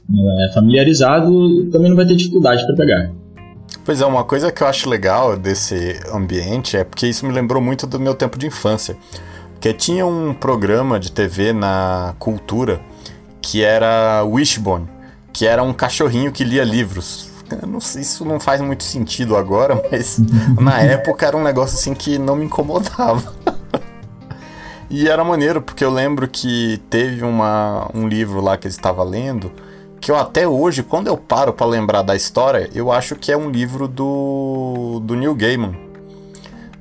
[0.10, 3.12] não é familiarizado, também não vai ter dificuldade para pegar.
[3.84, 7.62] Pois é, uma coisa que eu acho legal desse ambiente é porque isso me lembrou
[7.62, 8.98] muito do meu tempo de infância.
[9.66, 12.80] Porque tinha um programa de TV na cultura
[13.42, 14.88] que era Wishbone,
[15.34, 17.32] que era um cachorrinho que lia livros
[17.68, 20.20] não isso não faz muito sentido agora, mas
[20.60, 23.34] na época era um negócio assim que não me incomodava.
[24.88, 29.04] e era maneiro, porque eu lembro que teve uma, um livro lá que ele estava
[29.04, 29.52] lendo,
[30.00, 33.38] que eu até hoje, quando eu paro para lembrar da história, eu acho que é
[33.38, 35.85] um livro do, do Neil Gaiman.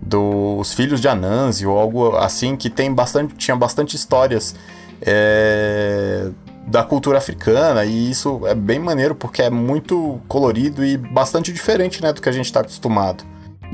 [0.06, 4.54] Dos Filhos de Anansi, ou algo assim, que tem bastante, tinha bastante histórias
[5.00, 6.30] é,
[6.66, 12.02] da cultura africana e isso é bem maneiro porque é muito colorido e bastante diferente
[12.02, 13.24] né, do que a gente está acostumado.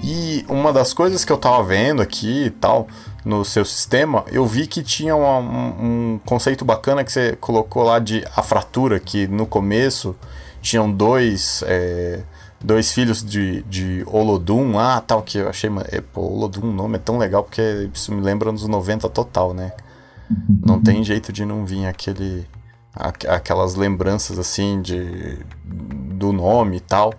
[0.02, 2.88] E uma das coisas que eu tava vendo aqui e tal,
[3.24, 7.98] no seu sistema, eu vi que tinha um, um, conceito bacana que você colocou lá
[7.98, 10.16] de a fratura, que no começo
[10.62, 12.20] tinham dois, é,
[12.62, 16.96] dois filhos de, de Olodum lá, tal, que eu achei, é, pô, Olodum, o nome
[16.96, 19.72] é tão legal porque isso me lembra nos 90 total, né?
[20.48, 22.46] Não tem jeito de não vir aquele
[22.92, 27.14] aquelas lembranças assim de do nome e tal.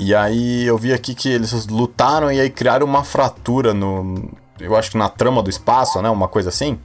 [0.00, 4.76] E aí eu vi aqui que eles lutaram e aí criaram uma fratura no eu
[4.76, 6.78] acho que na trama do espaço, né, uma coisa assim.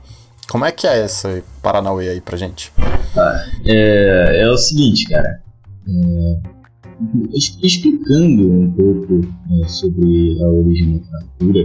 [0.47, 2.71] Como é que é essa Paranauê aí pra gente?
[3.17, 5.41] Ah, é, é o seguinte, cara.
[5.87, 6.37] É,
[7.33, 9.13] explicando um pouco
[9.49, 11.63] né, sobre a origem da fratura,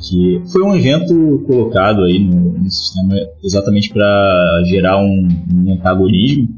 [0.00, 6.48] que foi um evento colocado aí no, no sistema exatamente para gerar um, um antagonismo.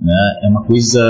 [0.00, 0.40] Né?
[0.44, 1.02] É uma coisa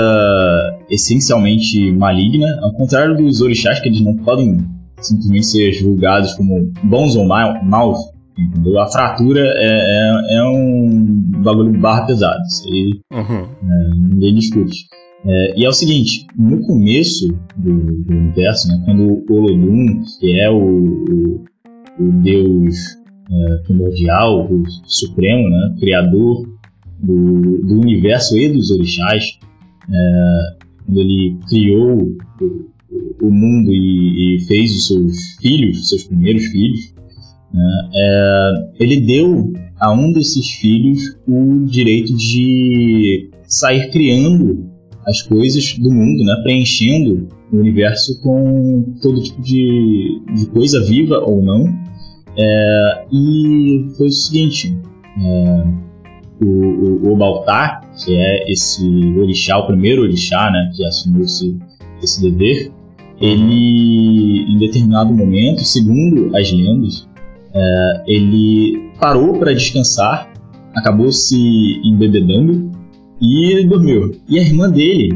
[0.89, 4.57] essencialmente maligna, ao contrário dos orixás, que eles não podem
[4.99, 7.99] simplesmente ser julgados como bons ou maus.
[8.37, 8.79] Entendeu?
[8.79, 12.39] A fratura é, é, é um bagulho barra pesado.
[12.47, 13.47] Isso aí uhum.
[13.69, 14.87] é, ninguém discute.
[15.25, 17.27] É, e é o seguinte, no começo
[17.57, 21.45] do, do universo, né, quando o Olodum, que é o, o
[21.99, 22.75] o Deus
[23.29, 26.47] é, primordial, o supremo, né, criador
[26.99, 29.37] do, do, universo e dos orixás,
[29.89, 36.45] é, quando ele criou o, o mundo e, e, fez os seus filhos, seus primeiros
[36.45, 36.93] filhos,
[37.53, 44.68] né, é, ele deu a um desses filhos o direito de sair criando
[45.09, 51.17] as coisas do mundo, né, preenchendo o universo com todo tipo de, de coisa viva
[51.17, 51.65] ou não,
[52.37, 54.77] é, e foi o seguinte:
[55.19, 55.63] é,
[56.41, 58.85] o, o, o, Baltar, que é esse
[59.17, 61.57] orixá, o primeiro orixá né, que assumiu esse,
[62.01, 62.71] esse dever,
[63.19, 67.09] ele, em determinado momento, segundo as lendas,
[67.53, 70.31] é, ele parou para descansar,
[70.75, 72.78] acabou se embebedando
[73.21, 74.15] e dormiu.
[74.27, 75.09] E a irmã dele,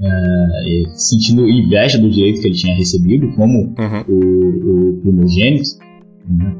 [0.00, 4.04] é, sentindo inveja do direito que ele tinha recebido como uhum.
[4.08, 5.70] o, o primogênito,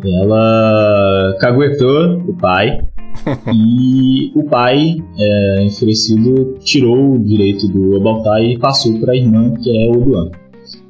[0.04, 2.80] ela caguetou o pai
[3.52, 9.54] e o pai, é, enfurecido, tirou o direito do Obaltai e passou para a irmã,
[9.54, 10.30] que é o Duan.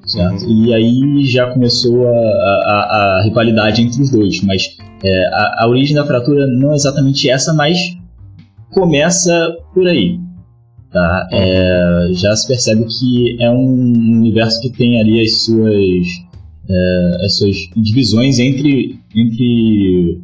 [0.07, 0.45] Certo?
[0.45, 0.67] Uhum.
[0.67, 5.69] E aí já começou a, a, a, rivalidade entre os dois, mas É, a, a,
[5.69, 7.79] origem da fratura não é exatamente essa, mas
[8.75, 10.19] começa por aí.
[10.93, 11.29] Tá?
[11.33, 16.07] É, já se percebe que é um universo que tem ali as suas,
[16.69, 20.23] é, as suas divisões entre, entre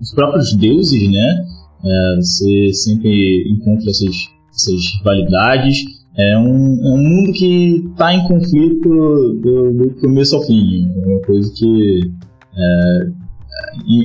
[0.00, 1.44] os próprios deuses, né?
[1.84, 4.14] É, você sempre encontra essas,
[4.54, 5.84] essas rivalidades.
[6.16, 10.88] É um, é um mundo que está em conflito do, do, começo ao fim.
[10.96, 12.00] É uma coisa que,
[12.56, 13.08] é,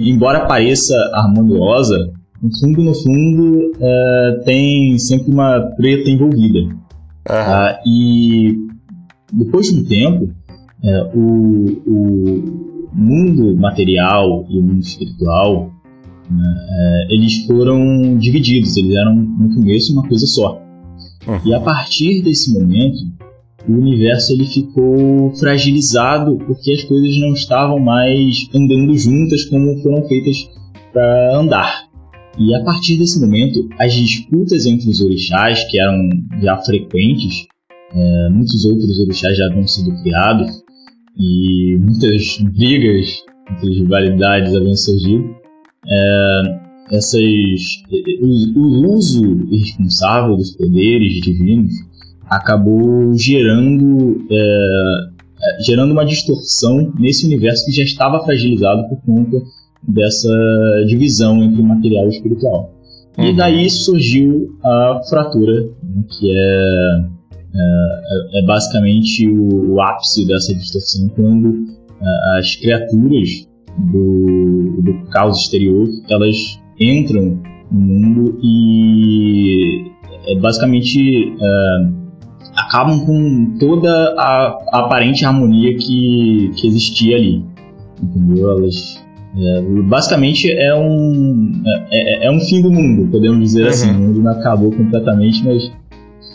[0.09, 6.59] embora pareça harmoniosa, no fundo, no fundo, é, tem sempre uma treta envolvida.
[6.59, 6.77] Uhum.
[7.23, 7.81] Tá?
[7.85, 8.57] E
[9.31, 10.33] depois de um tempo,
[10.83, 15.71] é, o, o mundo material e o mundo espiritual
[16.29, 20.61] né, é, eles foram divididos, eles eram no começo uma coisa só.
[21.27, 21.39] Uhum.
[21.45, 22.97] E a partir desse momento,
[23.67, 30.07] o universo ele ficou fragilizado porque as coisas não estavam mais andando juntas como foram
[30.07, 30.49] feitas
[30.93, 31.88] para andar.
[32.39, 36.09] E a partir desse momento, as disputas entre os orixás, que eram
[36.41, 37.45] já frequentes,
[37.93, 40.49] é, muitos outros orixás já haviam sido criados,
[41.17, 45.35] e muitas brigas, muitas rivalidades haviam surgido,
[45.85, 46.41] é,
[46.91, 47.21] essas,
[48.21, 49.21] o, o uso
[49.51, 51.73] irresponsável dos poderes divinos
[52.29, 55.09] acabou gerando, é,
[55.41, 59.41] é, gerando uma distorção nesse universo que já estava fragilizado por conta
[59.87, 60.29] dessa
[60.87, 62.73] divisão entre material e espiritual.
[63.17, 63.25] Uhum.
[63.25, 67.01] E daí surgiu a fratura, né, que é,
[67.55, 71.65] é, é basicamente o, o, ápice dessa distorção, quando
[72.01, 73.47] é, as criaturas
[73.91, 79.91] do, do caos exterior elas entram no mundo e
[80.27, 81.99] é, basicamente é,
[82.55, 87.43] acabam com toda a, a, aparente harmonia que, que existia ali.
[88.01, 88.51] Entendeu?
[88.51, 89.03] Elas
[89.37, 91.61] é, basicamente é um,
[91.91, 93.69] é, é, é, um fim do mundo, podemos dizer uhum.
[93.69, 93.91] assim.
[93.91, 95.71] O mundo não acabou completamente, mas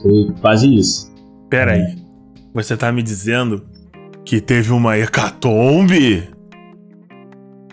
[0.00, 1.12] foi quase isso.
[1.50, 1.96] Pera aí,
[2.52, 3.64] você tá me dizendo
[4.24, 6.28] que teve uma hecatombe?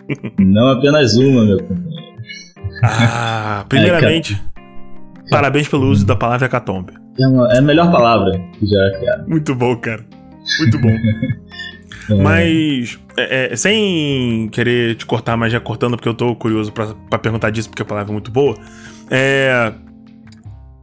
[0.38, 2.02] Não apenas uma, meu companheiro.
[2.82, 6.92] Ah, primeiramente, é, parabéns pelo uso da palavra hecatombe.
[7.18, 9.24] É, uma, é a melhor palavra que já é criada.
[9.26, 10.04] Muito bom, cara.
[10.58, 10.90] Muito bom.
[12.08, 12.14] É.
[12.14, 17.18] Mas, é, é, sem querer te cortar, mas já cortando, porque eu tô curioso para
[17.18, 18.56] perguntar disso, porque a palavra é muito boa.
[19.10, 19.72] É,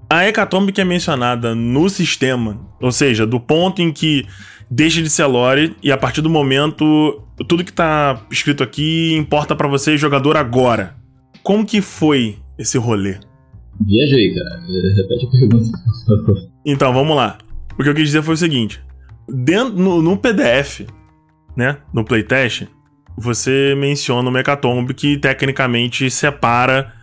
[0.10, 4.25] a hecatombe que é mencionada no sistema, ou seja, do ponto em que
[4.69, 9.55] deixa de ser lore e a partir do momento tudo que tá escrito aqui importa
[9.55, 10.95] para você jogador agora.
[11.41, 13.17] Como que foi esse rolê?
[13.82, 14.62] Viajei, cara.
[14.95, 15.79] Repete a pergunta.
[16.65, 17.38] Então, vamos lá.
[17.77, 18.82] O que eu quis dizer foi o seguinte:
[19.27, 20.82] dentro, no, no PDF,
[21.60, 22.67] né, no playtest,
[23.17, 26.93] você menciona o Mechatomb que tecnicamente separa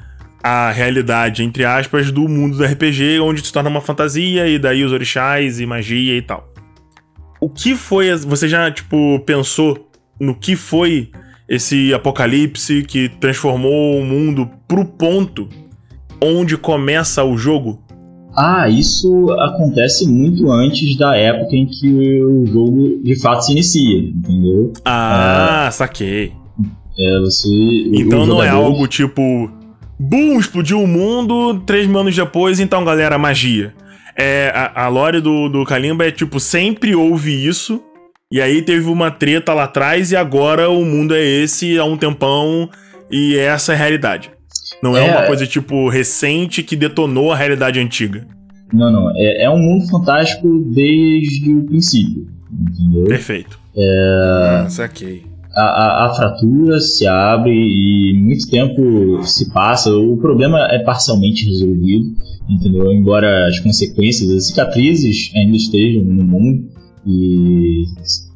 [0.42, 4.82] a realidade, entre aspas, do mundo do RPG, onde se torna uma fantasia, e daí
[4.82, 6.48] os orixás e magia e tal.
[7.38, 8.14] O que foi.
[8.16, 11.10] Você já, tipo, pensou no que foi
[11.46, 15.48] esse apocalipse que transformou o mundo pro ponto
[16.22, 17.84] onde começa o jogo?
[18.36, 23.98] Ah, isso acontece muito antes da época em que o jogo de fato se inicia,
[23.98, 24.72] entendeu?
[24.84, 26.32] Ah, é, saquei.
[26.98, 27.48] É, você.
[27.94, 29.50] Então não é algo tipo.
[29.98, 33.72] Bum, explodiu o mundo, três anos depois, então galera, magia.
[34.14, 37.82] É, a, a lore do, do Kalimba é tipo, sempre houve isso,
[38.30, 41.96] e aí teve uma treta lá atrás e agora o mundo é esse há um
[41.96, 42.68] tempão
[43.10, 44.30] e essa é a realidade.
[44.82, 48.26] Não é, é uma coisa tipo recente que detonou a realidade antiga.
[48.72, 49.10] Não, não.
[49.16, 52.26] É, é um mundo fantástico desde o princípio.
[52.52, 53.04] Entendeu?
[53.04, 53.58] Perfeito.
[53.76, 54.62] É...
[54.64, 55.24] Ah, saquei.
[55.54, 59.90] A, a, a, fratura se abre e muito tempo se passa.
[59.90, 62.14] O problema é parcialmente resolvido,
[62.48, 62.92] entendeu?
[62.92, 66.68] Embora as consequências, as cicatrizes ainda estejam no mundo
[67.06, 67.84] e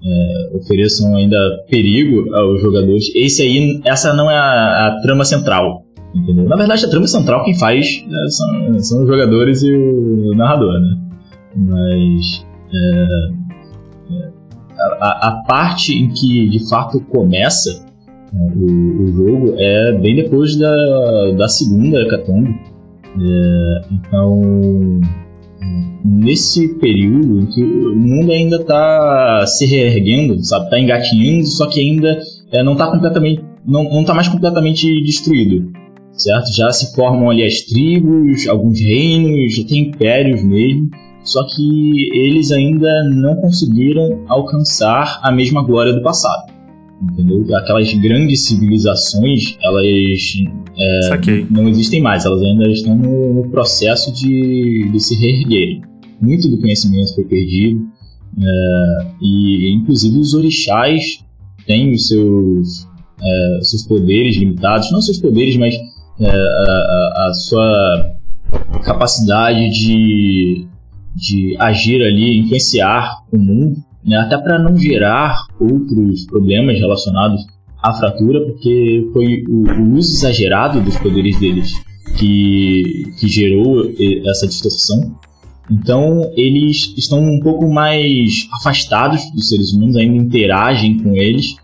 [0.02, 1.36] é, ofereçam ainda
[1.68, 3.04] perigo aos jogadores.
[3.14, 5.84] Esse aí, essa não é a, a trama central.
[6.14, 6.48] Entendeu?
[6.48, 10.72] Na verdade, a trama central quem faz né, são, são, os jogadores e o narrador,
[10.80, 10.98] né?
[11.56, 13.30] Mas é,
[14.10, 14.28] é,
[15.00, 17.84] a, a, parte em que de fato começa
[18.32, 22.58] né, o, o, jogo é bem depois da, da segunda hecatombe.
[23.20, 25.00] É, então
[26.04, 31.80] nesse período em que o mundo ainda está se reerguendo, sabe, está engatinhando, só que
[31.80, 32.18] ainda
[32.52, 35.70] é, não está completamente, não, não tá mais completamente destruído,
[36.22, 36.54] certo?
[36.54, 40.90] Já se formam ali as tribos, alguns reinos, já tem impérios mesmo,
[41.22, 46.52] só que eles ainda não conseguiram alcançar a mesma glória do passado.
[47.02, 47.44] entendeu?
[47.56, 49.86] Aquelas grandes civilizações, elas
[50.76, 55.82] é, não existem mais, elas ainda estão no, no processo de, de se reerguerem.
[56.20, 57.86] Muito do conhecimento foi perdido,
[58.38, 61.24] é, e inclusive os orixás
[61.66, 62.86] têm os seus,
[63.22, 65.74] é, seus poderes limitados, não seus poderes, mas
[66.26, 68.16] a, a- a sua
[68.84, 70.66] capacidade de,
[71.14, 77.44] de agir ali, influenciar o mundo, né, até para não gerar outros problemas relacionados
[77.82, 81.72] à fratura, porque foi o, o uso exagerado dos poderes deles
[82.18, 83.84] que, que gerou
[84.26, 85.14] essa distorção.
[85.70, 91.54] Então eles estão um pouco mais afastados dos seres humanos, ainda interagem com eles,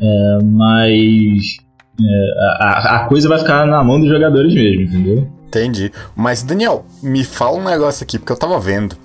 [0.00, 1.61] é, mas é,
[2.00, 5.28] a, a- a coisa vai ficar na mão dos jogadores mesmo, entendeu?
[5.46, 5.92] Entendi.
[6.16, 8.96] Mas, Daniel, me fala um negócio aqui, porque eu tava vendo.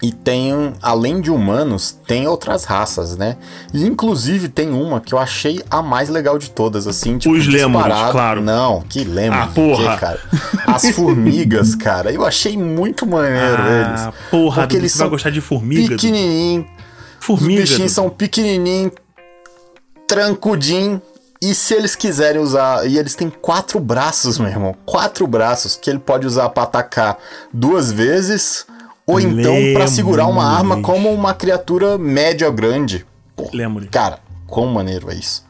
[0.00, 3.36] E tem, além de humanos, tem outras raças, né?
[3.74, 7.48] E inclusive tem uma que eu achei a mais legal de todas, assim, tipo, Os
[7.48, 8.40] lêmures, claro.
[8.40, 9.42] Não, que lembra?
[9.42, 9.96] Ah, porra.
[9.96, 10.20] cara?
[10.68, 14.00] As formigas, cara, eu achei muito maneiro eles.
[14.02, 15.82] Ah, porra, Porque eles você vai são gostar de formiga?
[15.82, 15.96] Dudu?
[15.96, 16.66] Pequenininho,
[17.18, 17.60] os Formiga.
[17.62, 18.92] bichinhos são pequenininho,
[20.06, 21.02] trancudinho.
[21.40, 22.86] E se eles quiserem usar.
[22.86, 24.74] E eles têm quatro braços, meu irmão.
[24.84, 27.16] Quatro braços que ele pode usar pra atacar
[27.52, 28.66] duas vezes.
[29.06, 33.06] Ou então pra segurar uma arma como uma criatura média ou grande.
[33.52, 33.88] Lemures.
[33.90, 35.46] cara, quão maneiro é isso.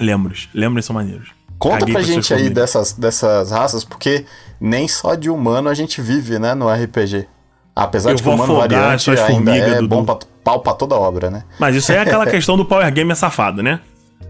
[0.00, 0.48] Lemures.
[0.54, 1.30] Lemures são maneiros.
[1.58, 4.24] Conta Caguei pra gente aí dessas, dessas raças, porque
[4.60, 7.26] nem só de humano a gente vive, né, no RPG.
[7.74, 9.88] Apesar Eu de que o humano variante ainda é Dudu.
[9.88, 11.44] bom pra, pau pra toda obra, né?
[11.58, 13.80] Mas isso aí é aquela questão do Power Gamer safado, né?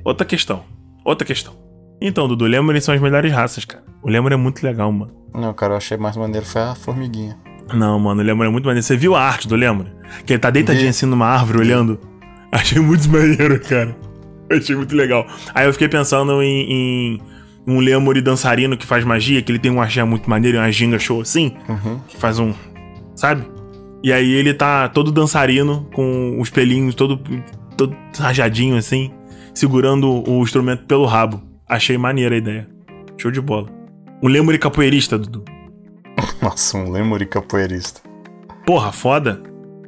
[0.04, 0.62] Outra questão.
[1.04, 1.54] Outra questão.
[2.00, 3.84] Então, Dudu, Lemures são as melhores raças, cara.
[4.02, 5.12] O Lemur é muito legal, mano.
[5.34, 7.36] Não, cara, eu achei mais maneiro foi a formiguinha.
[7.72, 8.84] Não, mano, o Lemur é muito maneiro.
[8.84, 9.86] Você viu a arte do Lemur?
[10.26, 10.90] Que ele tá deitadinho Vi.
[10.90, 11.98] assim numa árvore olhando.
[12.50, 13.96] Achei muito maneiro, cara.
[14.50, 15.26] Achei muito legal.
[15.54, 16.66] Aí eu fiquei pensando em,
[17.16, 17.20] em
[17.66, 20.98] um Lemur dançarino que faz magia, que ele tem um axé muito maneiro, uma ginga
[20.98, 21.98] show assim, Uhum.
[22.08, 22.52] que faz um.
[23.14, 23.44] Sabe?
[24.02, 27.20] E aí ele tá todo dançarino, com os pelinhos todo,
[27.76, 29.12] todo rajadinho assim,
[29.54, 31.42] segurando o instrumento pelo rabo.
[31.68, 32.68] Achei maneira a ideia.
[33.18, 33.68] Show de bola.
[34.22, 35.44] Um Lemur capoeirista, Dudu.
[36.42, 38.00] Nossa, um lemuri capoeirista.
[38.66, 39.42] Porra, foda.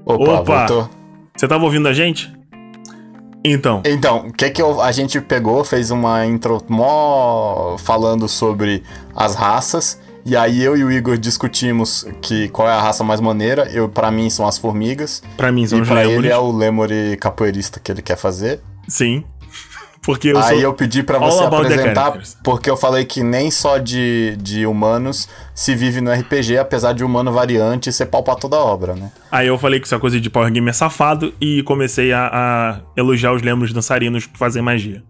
[0.05, 0.67] Opa, Opa.
[0.67, 0.91] voltou.
[1.37, 2.33] Você tava ouvindo a gente?
[3.45, 8.83] Então, Então, o que que eu- a gente pegou, fez uma intro mó falando sobre
[9.15, 13.21] as raças, e aí eu e o Igor discutimos que qual é a raça mais
[13.21, 13.69] maneira.
[13.71, 16.19] Eu, para mim são as formigas, pra mim são e os pra Lemures.
[16.19, 18.61] ele é o lemuri capoeirista que ele quer fazer.
[18.89, 19.25] Sim.
[20.05, 20.65] Porque eu aí sou...
[20.65, 25.29] eu pedi pra all você apresentar, porque eu falei que nem só de, de humanos
[25.55, 29.11] se vive no RPG, apesar de humano variante ser pau pra toda obra, né?
[29.33, 32.81] Aí eu falei que essa coisa de Power Game é safado e comecei a, a
[32.97, 35.03] elogiar os Lemures dançarinos por fazer magia.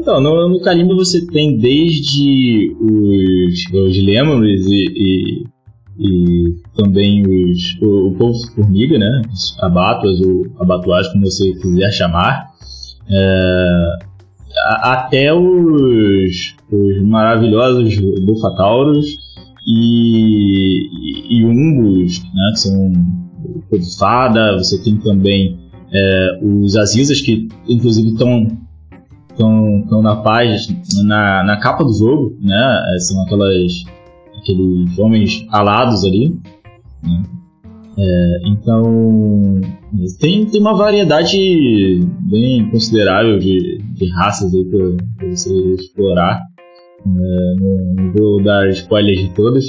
[0.00, 5.44] Então, no, no Kalimba você tem desde os, os e, e,
[5.98, 9.22] e também os, o, o povo formiga, né?
[9.30, 12.51] Os abatuas ou abatuais, como você quiser chamar.
[13.12, 13.98] É,
[14.80, 19.06] até os, os maravilhosos Bufatauros
[19.66, 20.88] e,
[21.30, 22.50] e, e Umbus, né?
[22.52, 22.92] Que são
[23.98, 24.58] fada.
[24.58, 25.58] Você tem também
[25.92, 28.46] é, os Azizas, que inclusive estão
[29.30, 30.66] estão na paz
[31.04, 32.82] na, na capa do jogo, né?
[32.94, 33.84] É, São aquelas
[34.38, 36.36] aqueles homens alados ali.
[37.02, 37.22] né?
[37.98, 39.60] É, então
[40.18, 46.40] tem, tem uma variedade bem considerável de, de raças aí para você explorar.
[47.04, 49.64] É, não, não vou dar spoilers de todas,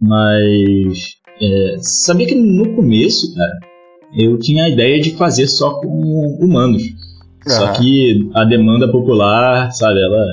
[0.00, 3.52] mas é, sabia que no começo, cara,
[4.14, 5.88] eu tinha a ideia de fazer só com
[6.40, 6.82] humanos.
[7.46, 7.72] Só Aham.
[7.74, 10.24] que a demanda popular, sabe, ela,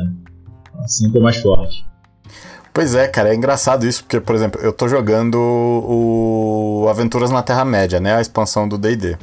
[0.75, 1.88] ela sempre é mais forte.
[2.79, 7.43] Pois é, cara, é engraçado isso, porque, por exemplo, eu tô jogando o Aventuras na
[7.43, 8.15] Terra-média, né?
[8.15, 9.17] A expansão do DD.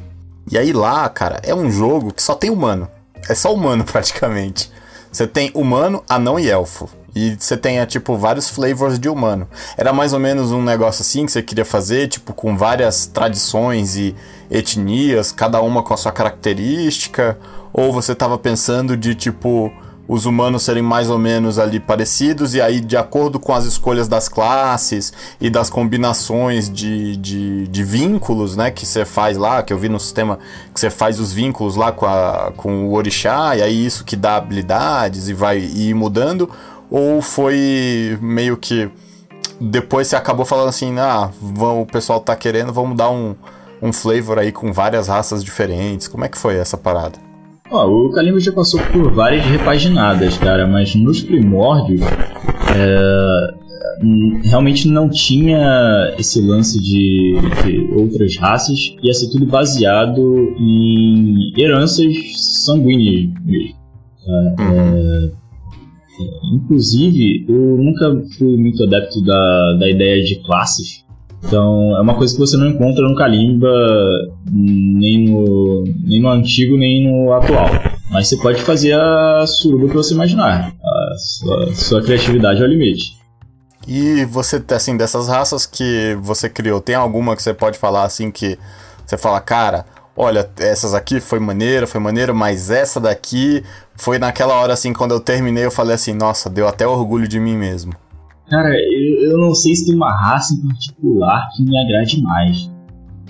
[0.53, 2.87] E aí lá, cara, é um jogo que só tem humano.
[3.27, 4.71] É só humano, praticamente.
[5.11, 6.87] Você tem humano, anão e elfo.
[7.15, 9.49] E você tem, é, tipo, vários flavors de humano.
[9.75, 13.97] Era mais ou menos um negócio assim que você queria fazer, tipo, com várias tradições
[13.97, 14.15] e
[14.51, 17.39] etnias, cada uma com a sua característica.
[17.73, 19.73] Ou você tava pensando de, tipo,
[20.09, 24.07] os humanos serem mais ou menos ali parecidos, e aí, de acordo com as escolhas
[24.09, 29.73] das classes e das combinações de, de, de vínculos, né, que você faz lá, que
[29.73, 30.39] eu vi no sistema,
[30.73, 34.17] que você faz os vínculos lá com, a, com o orixá, e aí isso que
[34.17, 36.49] dá habilidades e vai ir mudando,
[36.91, 38.89] ou foi meio que
[39.61, 43.35] depois você acabou falando assim, ah, o pessoal tá querendo, vamos dar um,
[43.81, 46.09] um flavor aí com várias raças diferentes.
[46.09, 47.26] Como é que foi essa parada?
[47.71, 52.01] Ó, o Kalimba já passou por várias repaginadas, cara, mas nos primórdios
[52.75, 53.55] é,
[54.45, 62.15] realmente não tinha esse lance de, de outras raças, ia ser tudo baseado em heranças
[62.65, 63.77] sanguíneas mesmo.
[64.25, 64.65] tá?
[64.65, 65.31] É,
[66.55, 71.05] inclusive, eu nunca fui muito adepto da, da ideia de classes.
[71.45, 73.69] Então, é uma coisa que você não encontra no Kalimba,
[76.07, 77.69] nem no antigo, nem no atual.
[78.11, 80.73] Mas você pode fazer a suruba que você imaginar.
[80.73, 83.17] A sua, sua criatividade é o limite.
[83.87, 88.31] E você, assim, dessas raças que você criou, tem alguma que você pode falar assim
[88.31, 88.59] que
[89.05, 89.85] você fala, cara,
[90.17, 93.63] olha, essas aqui foi maneira, foi maneira, mas essa daqui
[93.97, 97.39] foi naquela hora assim, quando eu terminei, eu falei assim, nossa, deu até orgulho de
[97.39, 97.93] mim mesmo.
[98.49, 102.71] Cara, eu, eu não sei se tem uma raça em particular que me agrade mais.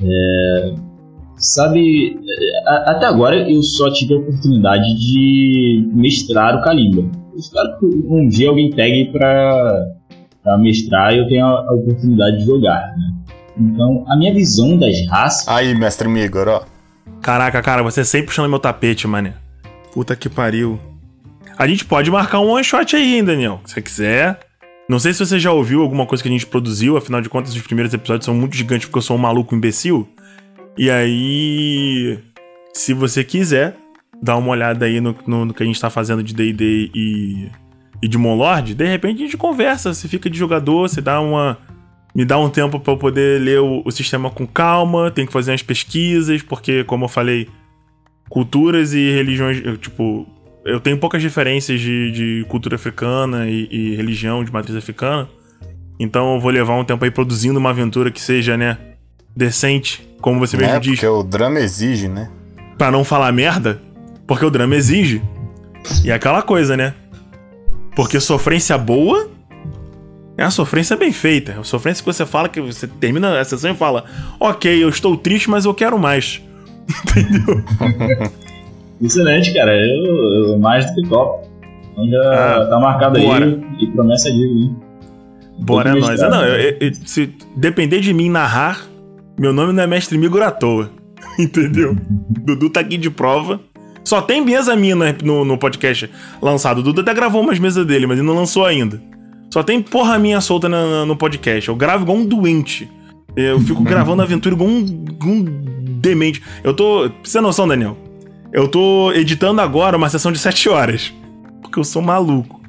[0.02, 0.74] É,
[1.37, 2.18] sabe,
[2.66, 7.03] a- até agora eu só tive a oportunidade de mestrar o Kalimba.
[7.32, 9.84] Eu espero que um dia alguém pegue pra,
[10.43, 12.95] pra mestrar e eu tenha a, a oportunidade de jogar.
[12.97, 13.12] Né?
[13.59, 15.47] Então, a minha visão das raças.
[15.49, 16.62] Aí, mestre Migor, ó.
[17.22, 19.34] Caraca, cara, você sempre puxando meu tapete, mané.
[19.93, 20.78] Puta que pariu.
[21.59, 23.61] A gente pode marcar um one shot aí, hein, Daniel?
[23.64, 24.39] Se você quiser.
[24.89, 27.57] Não sei se você já ouviu alguma coisa que a gente produziu, afinal de contas,
[27.57, 30.07] os primeiros episódios são muito gigantes porque eu sou um maluco imbecil.
[30.76, 32.18] E aí.
[32.72, 33.74] Se você quiser,
[34.22, 37.48] dá uma olhada aí no, no- no que a gente tá fazendo de DD e,
[38.02, 39.94] e de Monlord, de repente a gente conversa.
[39.94, 41.58] Você fica de jogador, você dá uma.
[42.14, 45.32] Me dá um tempo pra eu poder ler o, o sistema com calma, tem que
[45.32, 47.48] fazer umas pesquisas, porque, como eu falei,
[48.28, 49.62] culturas e religiões.
[49.64, 50.26] eu, tipo,
[50.64, 55.28] eu tenho poucas referências de, de cultura africana e, e religião de matriz africana.
[55.98, 58.76] Então eu vou levar um tempo aí produzindo uma aventura que seja, né,
[59.37, 62.28] decente, como você mesmo É, diz, porque o drama exige, né?
[62.78, 63.80] Pra não falar merda,
[64.26, 65.22] porque o drama exige.
[66.05, 66.95] E é aquela coisa, né?
[67.95, 69.28] Porque sofrência boa
[70.37, 71.53] é a sofrência bem feita.
[71.53, 74.05] É a sofrência que você fala que você termina a sessão e fala:
[74.41, 76.43] Ok, eu estou triste, mas eu quero mais.
[79.01, 79.72] Excelente, cara.
[79.76, 81.47] Eu, eu mais do que top.
[82.11, 82.20] Já
[82.61, 83.47] Ah, tá marcado bora.
[83.47, 84.70] aí e promessa de?
[85.61, 86.11] Bora nós.
[86.11, 86.61] mestrar, Não, né?
[86.80, 88.82] eu- eu- se depender de mim narrar,
[89.39, 90.91] meu nome não é Mestre Migor à toa.
[91.39, 91.97] Entendeu?
[92.30, 93.61] Dudu tá aqui de prova.
[94.05, 96.09] Só tem mesa minha no, no, no podcast
[96.41, 96.78] lançado.
[96.78, 99.01] O Dudu até gravou umas mesas dele, mas ele não lançou ainda.
[99.53, 101.68] Só tem porra minha solta na- na- no podcast.
[101.68, 102.89] Eu gravo igual um doente.
[103.34, 105.45] Eu fico gravando aventura igual um, um
[106.01, 106.43] demente.
[106.62, 107.11] Eu tô.
[107.11, 107.97] Pra você ter noção, Daniel?
[108.53, 111.12] Eu tô editando agora uma sessão de 7 horas.
[111.62, 112.61] Porque eu sou maluco.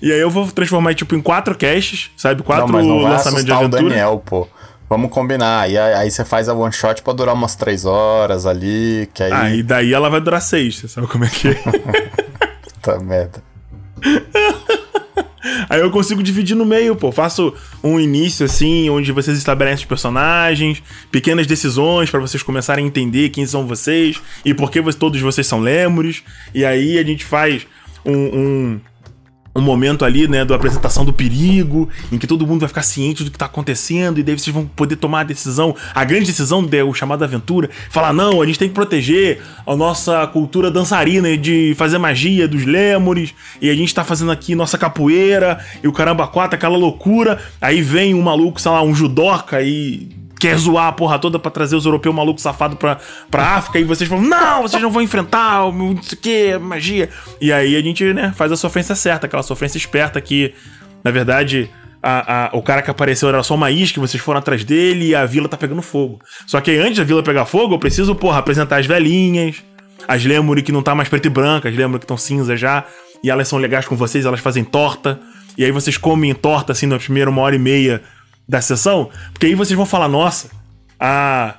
[0.00, 2.42] E aí eu vou transformar tipo em quatro casts, sabe?
[2.42, 3.82] Quatro não, mas não lançamentos de assustar o aventura.
[3.90, 4.48] Daniel, pô.
[4.88, 5.70] Vamos combinar.
[5.70, 9.32] E aí, você faz a one shot pra durar umas três horas ali, que aí.
[9.32, 11.54] Ah, e daí ela vai durar seis, você sabe como é que é?
[12.62, 13.42] Puta merda.
[15.68, 17.12] Aí eu consigo dividir no meio, pô.
[17.12, 22.88] Faço um início assim, onde vocês estabelecem os personagens, pequenas decisões pra vocês começarem a
[22.88, 26.22] entender quem são vocês e por que todos vocês são lemures.
[26.54, 27.66] E aí a gente faz
[28.04, 28.80] um, um,
[29.54, 33.24] um momento ali, né, da apresentação do perigo, em que todo mundo vai ficar ciente
[33.24, 36.62] do que tá acontecendo, e daí vocês vão poder tomar a decisão, a grande decisão
[36.62, 41.74] do chamado aventura, falar, não, a gente tem que proteger a nossa cultura dançarina de
[41.76, 46.26] fazer magia dos lêmures, e a gente tá fazendo aqui nossa capoeira, e o caramba
[46.26, 50.08] quatro, aquela loucura, aí vem um maluco, sei lá, um judoca e
[50.38, 52.98] quer zoar a porra toda pra trazer os europeus malucos safados pra,
[53.30, 57.08] pra África, e vocês falam, não, vocês não vão enfrentar, não sei o que, magia.
[57.40, 60.54] E aí a gente, né, faz a sofrência certa, aquela sofrência esperta que,
[61.02, 61.70] na verdade,
[62.02, 65.14] a, a- o cara que apareceu era só uma isca, vocês foram atrás dele e
[65.14, 66.20] a vila tá pegando fogo.
[66.46, 69.56] Só que antes da vila pegar fogo, eu preciso, porra, apresentar as velhinhas,
[70.06, 72.84] as Lemuri que não tá mais preto e branca, as Lemuri que estão cinza já,
[73.22, 75.18] e elas são legais com vocês, elas fazem torta,
[75.56, 78.00] e aí vocês comem torta assim na primeira uma hora e meia
[78.48, 80.48] da sessão, porque aí vocês vão falar, nossa,
[80.98, 81.56] a,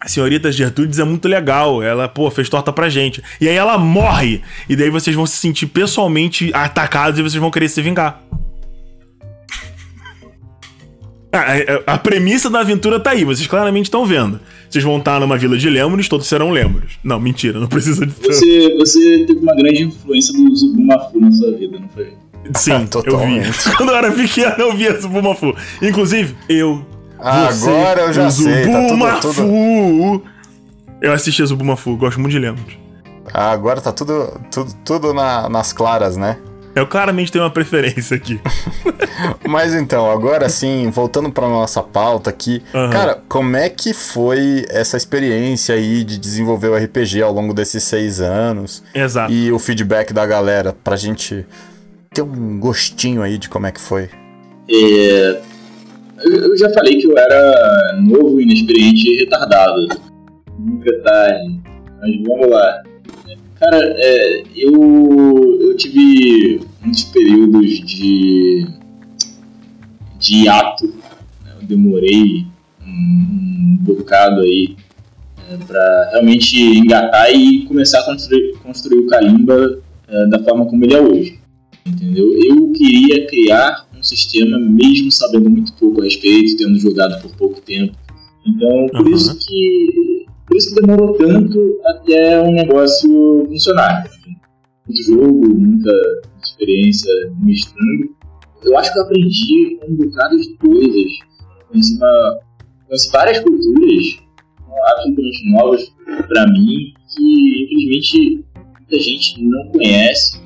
[0.00, 3.22] a senhorita Gertrudes é muito legal, ela, pô, fez torta pra gente.
[3.40, 7.50] E aí ela morre, e daí vocês vão se sentir pessoalmente atacados e vocês vão
[7.50, 8.22] querer se vingar.
[11.32, 14.40] A, a- a premissa da aventura tá aí, vocês claramente estão vendo.
[14.70, 16.92] Vocês vão estar numa vila de lêmures, todos serão lêmures.
[17.04, 18.12] Não, mentira, não precisa de.
[18.12, 22.12] Você, você teve uma grande influência do Zubumafu na sua vida, não foi?
[22.54, 22.88] Sim, eu vi.
[22.88, 23.70] Totalmente.
[23.76, 25.54] Quando eu era pequeno, eu via Zubumafu.
[25.82, 26.84] Inclusive, eu.
[27.18, 29.20] Ah, você, agora eu já sei, tá tudo- Zubumafu.
[29.34, 30.22] tudo-
[31.00, 32.76] Eu assisti Zubumafu, gosto muito de lêmures.
[33.32, 36.36] Ah, agora tá tudo, tudo, tudo na- nas claras, né?
[36.74, 38.38] Eu claramente tenho uma preferência aqui.
[39.48, 42.90] Mas então, agora sim, voltando para nossa pauta aqui, uhum.
[42.90, 47.82] cara, como é que foi essa experiência aí de desenvolver o RPG ao longo desses
[47.82, 48.82] seis anos?
[48.94, 49.32] Exato.
[49.32, 51.46] E o feedback da galera, pra gente
[52.16, 54.08] ter um gostinho aí de como é que foi.
[54.70, 55.40] É,
[56.24, 59.86] eu já falei que eu era novo, inexperiente e retardado.
[60.58, 61.60] Nunca tarde.
[62.00, 62.82] Mas vamos lá.
[63.60, 68.66] Cara, é, eu, eu tive muitos períodos de,
[70.18, 70.86] de ato.
[70.86, 71.52] Né?
[71.60, 72.46] Eu demorei
[72.80, 74.74] um, um bocado aí
[75.50, 80.82] é, para realmente engatar e começar a construir, construir o Kalimba é, da forma como
[80.82, 81.35] ele é hoje.
[81.86, 82.32] Entendeu?
[82.34, 87.60] Eu queria criar um sistema mesmo sabendo muito pouco a respeito, tendo jogado por pouco
[87.60, 87.96] tempo.
[88.46, 89.14] Então, por uhum.
[89.14, 94.08] isso que por isso que demorou tanto até um negócio funcionar.
[94.86, 95.92] Muito jogo, muita
[96.42, 98.14] experiência mestrando.
[98.62, 101.10] Eu acho que eu aprendi um bocado de coisas.
[101.68, 102.40] Conheci, uma,
[102.86, 104.26] conheci várias culturas
[104.86, 105.92] absolutamente novas
[106.28, 108.44] para mim que infelizmente
[108.78, 110.45] muita gente não conhece.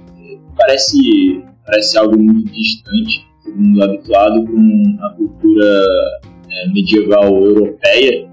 [0.61, 5.87] Parece, parece algo muito distante, mundo habituado com a cultura
[6.49, 8.31] é, medieval europeia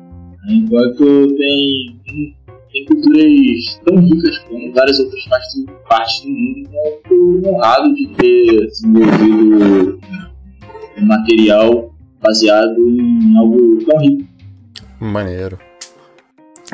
[0.49, 1.99] Enquanto tem,
[2.71, 8.07] tem culturas tão ricas como várias outras partes, partes do mundo, então eu honrado de
[8.15, 9.99] ter desenvolvido
[10.97, 14.25] um material baseado em algo tão rico.
[15.01, 15.59] Maneiro.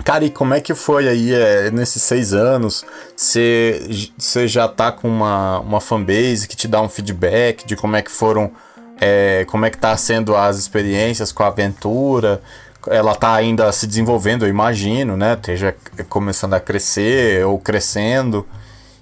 [0.04, 2.84] Cara, e como é que foi aí é, nesses seis anos?
[3.16, 8.02] Você já tá com uma, uma fanbase que te dá um feedback de como é
[8.02, 8.52] que foram,
[9.00, 12.42] é, como é que tá sendo as experiências com a aventura?
[12.88, 15.34] ela está ainda se desenvolvendo, eu imagino, né?
[15.36, 15.76] Esteja
[16.10, 18.46] começando a crescer ou crescendo.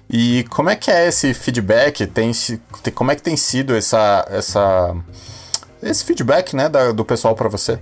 [0.08, 2.06] E como é que é esse feedback?
[2.06, 2.32] Tem,
[2.94, 4.94] como é que tem sido essa, essa,
[5.82, 7.78] esse feedback né, da, do pessoal para você?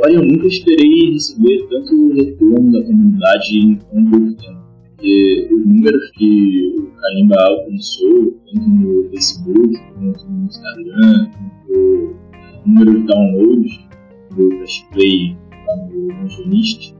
[0.00, 4.58] Olha, eu nunca esperei receber tanto retorno da comunidade em tão pouco tempo.
[4.96, 12.16] Porque os números que o Kalimba alcançou, tanto no Facebook, quanto no Instagram, quanto
[12.64, 13.88] o número de downloads,
[14.36, 14.48] do
[14.92, 15.36] Play
[15.66, 16.94] lá no Evangelist.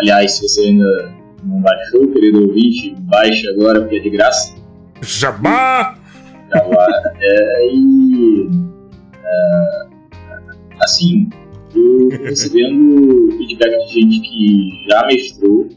[0.00, 1.12] Aliás, se você ainda
[1.44, 4.54] não baixou, querido ouvinte, baixe agora porque é de graça.
[5.02, 5.98] Jabá!
[6.50, 6.86] Jabá.
[7.20, 8.48] É, e.
[9.22, 9.86] É,
[10.82, 11.28] assim,
[11.74, 15.68] eu recebendo feedback de gente que já mestrou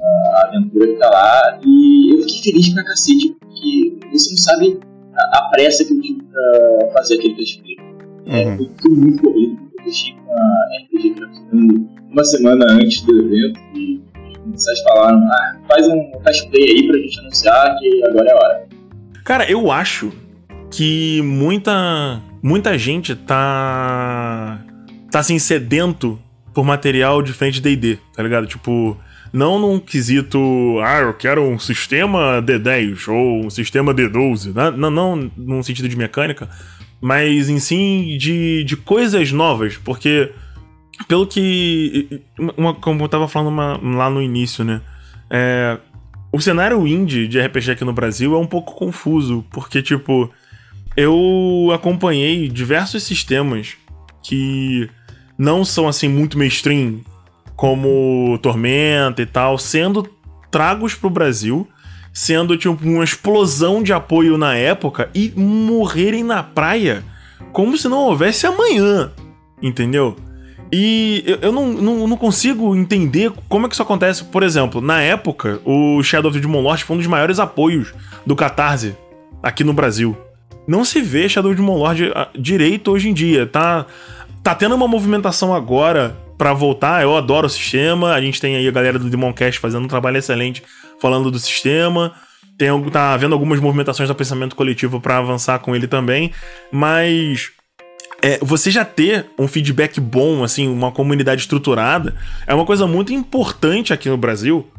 [0.00, 4.78] a aventura que tá lá e eu fiquei feliz pra cacete porque você não sabe
[5.14, 7.76] a, a pressa que eu tive pra fazer aquele teste.
[8.26, 8.56] É, uhum.
[8.56, 14.02] Foi tudo muito corrido deixei com a RPG Craftando uma semana antes do evento e
[14.52, 18.68] vocês falaram, ah, faz um cosplay aí pra gente anunciar que agora é a hora.
[19.24, 20.12] Cara, eu acho
[20.70, 24.63] que muita muita gente tá
[25.14, 26.20] tá assim sedento
[26.52, 28.48] por material de frente D&D, tá ligado?
[28.48, 28.98] Tipo,
[29.32, 30.36] não num quesito,
[30.84, 34.72] ah, eu quero um sistema D10 ou um sistema D12, né?
[34.76, 36.50] não, não num sentido de mecânica,
[37.00, 40.32] mas em si de, de coisas novas, porque
[41.06, 42.20] pelo que.
[42.56, 44.80] Uma, como eu tava falando uma, lá no início, né?
[45.30, 45.78] É,
[46.32, 50.28] o cenário indie de RPG aqui no Brasil é um pouco confuso, porque, tipo,
[50.96, 53.76] eu acompanhei diversos sistemas
[54.24, 54.90] que
[55.36, 57.00] não são assim muito mainstream,
[57.56, 60.08] como Tormenta e tal, sendo
[60.50, 61.68] tragos pro Brasil
[62.14, 67.02] sendo tipo uma explosão de apoio na época e morrerem na praia
[67.52, 69.12] como se não houvesse amanhã,
[69.60, 70.16] entendeu?
[70.72, 74.24] E eu, eu não, não, não, consigo entender como é que isso acontece.
[74.24, 77.94] Por exemplo, na época, o Shadow of the Demon Lord foi um dos maiores apoios
[78.26, 78.96] do Catarse
[79.40, 80.16] aqui no Brasil.
[80.66, 83.46] Não se vê Shadow of the Demon Lord ah, direito hoje em dia.
[83.46, 83.86] Tá,
[84.44, 87.02] tá tendo uma movimentação agora para voltar.
[87.02, 88.12] Eu adoro o sistema.
[88.12, 90.62] A gente tem aí a galera do Demoncast fazendo um trabalho excelente
[91.00, 92.12] falando do sistema.
[92.58, 96.30] Tem, tá havendo algumas movimentações do pensamento coletivo para avançar com ele também,
[96.70, 97.50] mas
[98.22, 102.14] é, você já ter um feedback bom, assim, uma comunidade estruturada,
[102.46, 104.70] é uma coisa muito importante aqui no Brasil,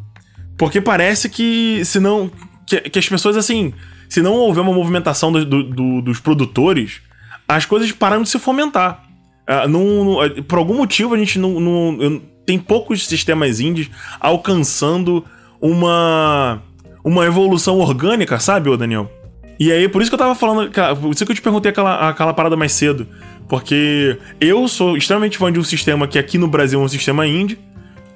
[0.57, 2.31] porque parece que se não
[2.65, 3.73] que, que as pessoas assim,
[4.07, 7.01] se não houver uma movimentação do, do, do, dos produtores,
[7.45, 9.04] as coisas param de se fomentar.
[9.47, 13.89] Uh, por algum motivo a gente não, não tem poucos sistemas indies
[14.19, 15.23] alcançando
[15.61, 16.61] uma
[17.03, 19.11] uma evolução orgânica, sabe, ô Daniel?
[19.59, 22.09] E aí, por isso que eu tava falando, por isso que eu te perguntei aquela,
[22.09, 23.07] aquela parada mais cedo.
[23.47, 27.27] Porque eu sou extremamente fã de um sistema que aqui no Brasil é um sistema
[27.27, 27.59] indie,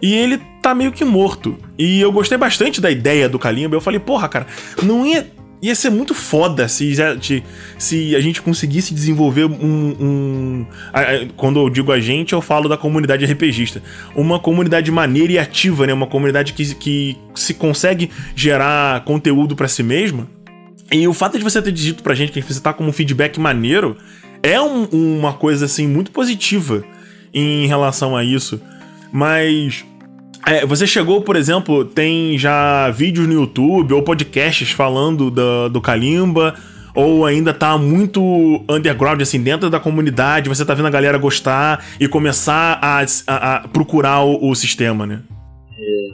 [0.02, 1.58] e ele tá meio que morto.
[1.78, 3.76] E eu gostei bastante da ideia do Kalimba.
[3.76, 4.48] Eu falei, porra, cara,
[4.82, 5.28] não ia
[5.62, 6.94] ia ser muito foda se,
[7.78, 9.96] se a gente conseguisse desenvolver um.
[10.00, 10.66] um
[11.36, 13.82] quando eu digo a gente, eu falo da comunidade RPGista.
[14.16, 15.94] Uma comunidade maneira e ativa, né?
[15.94, 20.28] Uma comunidade que, que se consegue gerar conteúdo para si mesma.
[20.92, 23.40] E o fato de você ter dito pra gente que você tá com um feedback
[23.40, 23.98] maneiro
[24.42, 26.84] é um, uma coisa, assim, muito positiva
[27.34, 28.60] em relação a isso.
[29.12, 29.86] Mas
[30.50, 35.82] é, você chegou, por exemplo, tem já vídeos no YouTube ou podcasts falando do, do
[35.82, 36.56] Kalimba,
[36.96, 41.86] ou ainda tá muito underground, assim, dentro da comunidade, você tá vendo a galera gostar
[42.00, 45.22] e começar a, a, a procurar o, o, sistema, né?
[45.78, 46.10] É,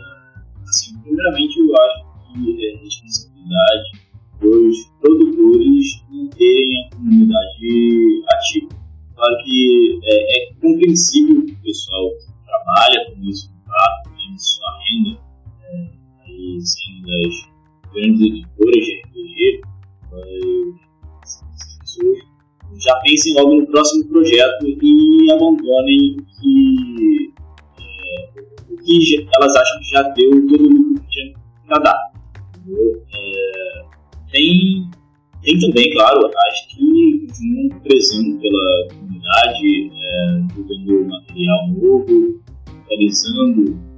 [0.67, 4.05] assim, primeiramente eu acho que é responsabilidade
[4.41, 6.03] dos produtores
[6.37, 8.69] terem a comunidade ativa.
[9.15, 12.11] Claro que é, é compreensível que o pessoal
[12.45, 14.03] trabalha com isso, tá?
[14.35, 15.19] Tem sua renda,
[16.25, 19.61] aí sendo das grandes editoras de RPG,
[21.21, 22.35] pessoas
[22.77, 27.33] já pensem logo no próximo projeto e abandonem que,
[27.79, 31.33] é, o que elas acham que já deu todo o que tinha
[31.67, 31.97] para dar.
[33.13, 33.85] É,
[34.31, 34.89] tem,
[35.41, 43.94] tem também, claro, as que continuam prezando pela comunidade, é, jogando material novo, atualizando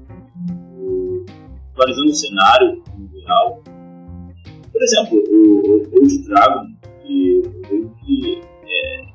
[1.78, 3.64] atualizando o cenário no geral.
[4.72, 6.66] Por exemplo, o Old Dragon,
[7.04, 7.42] que,
[8.04, 9.06] que é,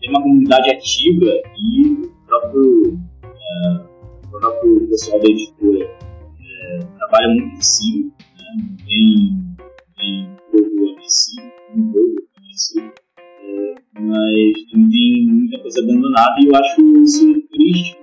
[0.00, 1.26] tem uma comunidade ativa
[1.58, 3.80] e o próprio, é,
[4.26, 8.68] o próprio pessoal da editora é, trabalha muito em cima, né?
[8.86, 9.56] tem,
[9.96, 17.02] tem jogo agressivo, um jogo agressivo, é, mas também muita coisa abandonada e eu acho
[17.02, 18.00] isso triste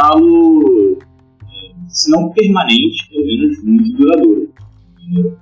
[0.00, 0.98] torná-lo,
[1.88, 4.52] se não permanente, pelo menos muito duradouro.
[4.98, 5.38] Entendeu?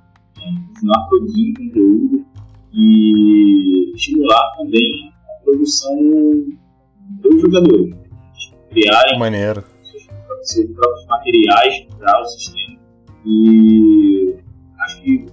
[0.67, 2.25] Continuar produzindo conteúdo
[2.73, 5.97] e estimular também a produção
[7.21, 7.95] dos jogadores.
[8.69, 9.63] Criarem Maneiro.
[9.83, 10.07] Seus,
[10.43, 12.79] seus próprios materiais para o sistema.
[13.25, 14.35] E
[14.81, 15.25] acho que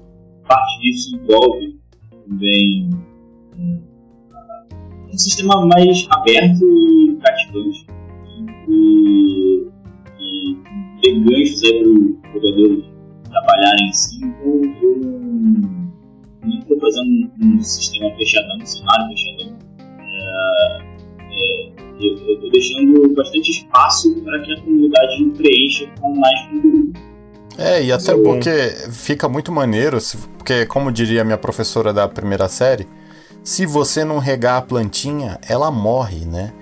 [0.49, 1.79] parte disso envolve
[2.27, 2.91] também
[3.57, 3.83] um,
[5.13, 7.17] um sistema mais aberto e
[27.77, 28.51] É, e até porque
[28.91, 29.99] fica muito maneiro,
[30.37, 32.87] porque como diria minha professora da primeira série,
[33.43, 36.53] se você não regar a plantinha, ela morre, né?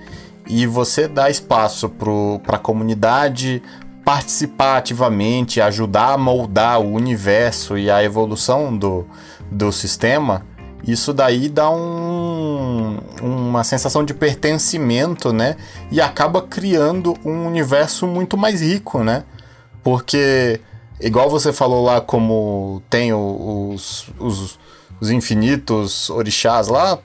[0.47, 3.63] e você dá espaço para a comunidade
[4.05, 9.07] participar ativamente, ajudar a moldar o universo e a evolução do,
[9.51, 10.45] do sistema,
[10.87, 15.57] isso daí dá um, uma sensação de pertencimento, né?
[15.91, 19.25] E acaba criando um universo muito mais rico, né?
[19.83, 20.61] Porque,
[21.01, 24.59] igual você falou lá, como tem os, os,
[25.01, 26.99] os infinitos orixás lá,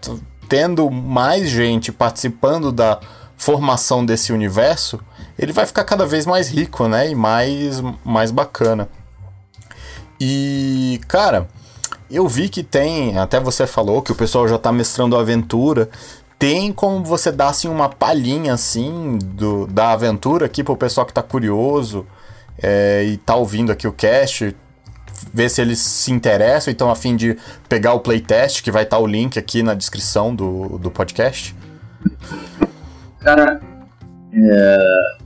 [0.47, 2.99] tendo mais gente participando da
[3.37, 4.99] formação desse universo,
[5.37, 7.09] ele vai ficar cada vez mais rico, né?
[7.09, 8.89] E mais, mais bacana.
[10.19, 11.47] E, cara,
[12.11, 15.89] eu vi que tem, até você falou que o pessoal já tá mestrando a aventura.
[16.37, 21.13] Tem como você dar assim uma palhinha assim do, da aventura aqui pro pessoal que
[21.13, 22.05] tá curioso
[22.61, 24.55] é, e tá ouvindo aqui o cast,
[25.33, 27.37] ver se eles se interessam e estão a fim de
[27.67, 31.55] pegar o playtest, que vai estar tá o link aqui na descrição do, do podcast.
[33.19, 33.59] Cara,
[34.33, 35.17] é,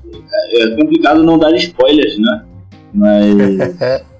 [0.53, 2.45] é complicado não dar spoilers, né?
[2.93, 3.35] Mas.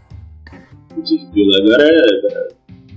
[1.58, 2.54] agora é.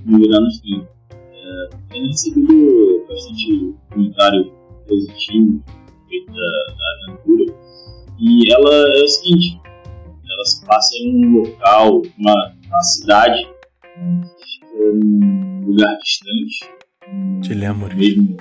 [0.06, 0.86] Virar no fim.
[1.10, 4.52] É, tenho recebido bastante comentário
[4.86, 5.62] positivo
[6.06, 7.54] respeito da, da aventura.
[8.18, 9.60] E ela é o seguinte:
[10.36, 13.48] ela se passa em um local, uma, uma cidade,
[13.98, 16.76] um lugar distante.
[17.42, 17.96] Te lembro.
[17.96, 18.36] Mesmo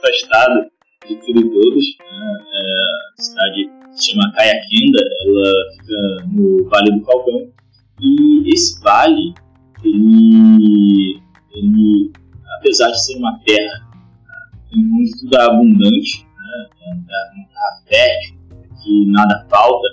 [0.00, 0.70] afastado
[1.08, 1.84] de tudo e todos.
[1.98, 2.44] Né?
[2.52, 7.52] É, a cidade se chama Kayakenda, ela fica no Vale do Falcão.
[8.00, 9.34] E esse vale,
[9.84, 11.20] ele,
[11.52, 12.12] ele
[12.58, 13.90] apesar de ser uma terra
[14.72, 16.68] onde tudo é abundante, né?
[16.80, 18.39] é uma terra fértil,
[18.82, 19.88] que nada falta,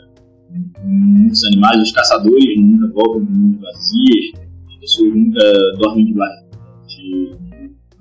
[0.83, 5.39] muitos animais, os caçadores nunca voltam de mãos vazias, as pessoas nunca
[5.79, 6.47] dormem de, barriga,
[6.87, 7.37] de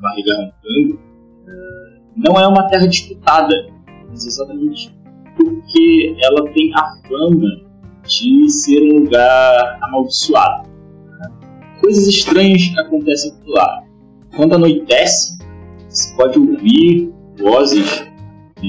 [0.00, 1.06] barriga roncando
[2.16, 3.54] não é uma terra disputada,
[4.08, 4.94] mas exatamente
[5.36, 7.60] porque ela tem a fama
[8.04, 10.66] de ser um lugar amaldiçoado.
[10.68, 11.32] Né?
[11.80, 13.84] Coisas estranhas acontecem por lá.
[14.34, 15.38] Quando anoitece,
[15.88, 18.05] você pode ouvir vozes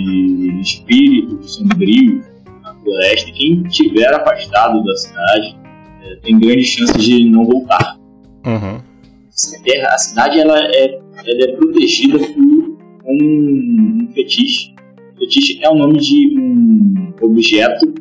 [0.03, 2.25] de espíritos sombrios
[2.63, 3.31] na floresta.
[3.31, 5.55] Quem estiver afastado da cidade
[6.03, 7.97] é, tem grandes chances de não voltar.
[8.45, 8.77] Uhum.
[8.77, 14.73] A, terra, a cidade ela é, ela é protegida por um, um fetiche.
[15.15, 17.93] O fetiche é o nome de um objeto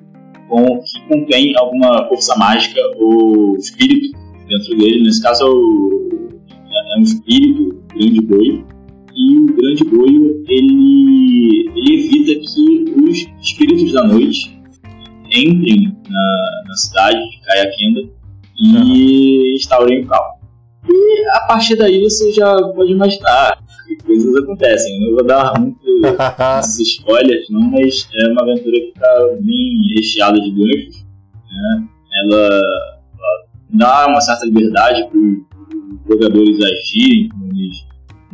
[0.49, 4.17] com, que contém alguma força mágica ou espírito
[4.49, 5.03] dentro dele.
[5.03, 6.29] Nesse caso é, o,
[6.95, 8.65] é um espírito, grande boi.
[9.17, 14.57] E o grande boi ele, ele evita que os espíritos da noite
[15.31, 18.01] entrem na, na cidade de Kayakenda
[18.59, 19.55] e uhum.
[19.55, 20.37] instaurem o caos.
[20.89, 24.97] E a partir daí você já pode imaginar que coisas acontecem.
[24.97, 30.41] Eu não vou dar muitos spoilers, não, mas é uma aventura que está bem recheada
[30.41, 31.07] de ganchos.
[31.51, 31.89] Né?
[32.25, 37.85] Ela, ela, dá uma certa liberdade para os jogadores agirem como eles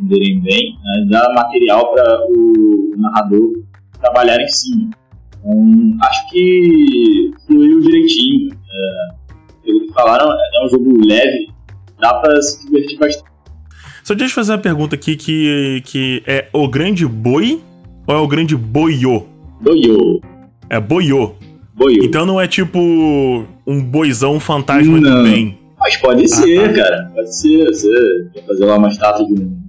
[0.02, 1.06] entenderem bem, né?
[1.10, 3.52] dá material para o, narrador
[4.00, 4.90] trabalhar em cima.
[5.38, 8.52] Então, acho que fluiu direitinho.
[8.52, 9.14] É,
[9.64, 11.50] pelo que falaram, é um jogo leve,
[12.00, 13.30] dá pra se divertir bastante.
[14.04, 17.60] Só deixa eu fazer uma pergunta aqui que, que é o grande boi
[18.06, 19.26] ou é o grande boiô?
[19.60, 20.20] Boiô.
[20.68, 21.34] É boiô.
[21.74, 22.02] Boiô.
[22.02, 22.78] Então não é tipo
[23.66, 25.22] um boizão fantasma não.
[25.22, 25.58] bem.
[25.78, 26.82] Mas pode ah, ser, tá.
[26.82, 27.10] cara.
[27.14, 27.64] Pode ser.
[27.66, 29.61] Você quer fazer lá uma estátua de um.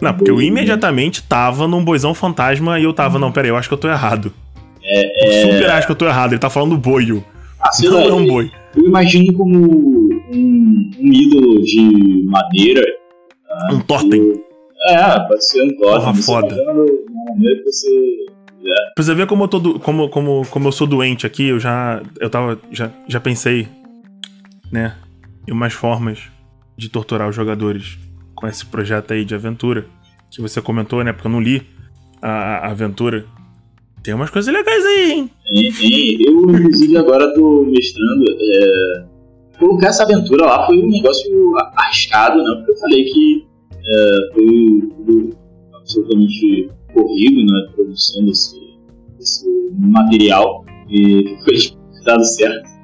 [0.00, 3.68] Não, porque eu imediatamente tava num boizão fantasma e eu tava, não, peraí, eu acho
[3.68, 4.32] que eu tô errado.
[4.82, 5.42] É, é...
[5.42, 7.24] Super acho que eu tô errado, ele tá falando boio.
[7.60, 8.52] Ah, não é um boi.
[8.76, 12.84] Eu imagino como um, um ídolo de madeira.
[13.48, 13.68] Tá?
[13.72, 14.34] Um totem.
[14.88, 16.00] É, pode ser um totem.
[16.00, 16.54] Porra, foda.
[17.38, 18.26] que você
[18.94, 21.60] Pra você ver como eu, tô do, como, como, como eu sou doente aqui, eu
[21.60, 22.02] já.
[22.18, 22.58] Eu tava.
[22.72, 23.68] Já, já pensei,
[24.70, 24.94] né?
[25.46, 26.24] Em umas formas
[26.76, 27.98] de torturar os jogadores
[28.36, 29.86] com esse projeto aí de aventura.
[30.30, 31.12] Que você comentou, né?
[31.12, 31.66] Porque eu não li
[32.22, 33.24] a, a aventura.
[34.02, 35.30] Tem umas coisas legais aí, hein?
[35.44, 36.22] Tem, tem.
[36.22, 38.24] Eu, inclusive, agora tô mestrando.
[38.30, 39.04] É...
[39.58, 42.54] Colocar essa aventura lá foi um negócio arriscado, né?
[42.56, 43.46] Porque eu falei que
[43.86, 45.30] é, foi
[45.74, 47.72] absolutamente corrido na né?
[47.74, 48.58] produção desse,
[49.18, 49.46] desse
[49.78, 51.56] material e foi
[52.04, 52.75] dado certo.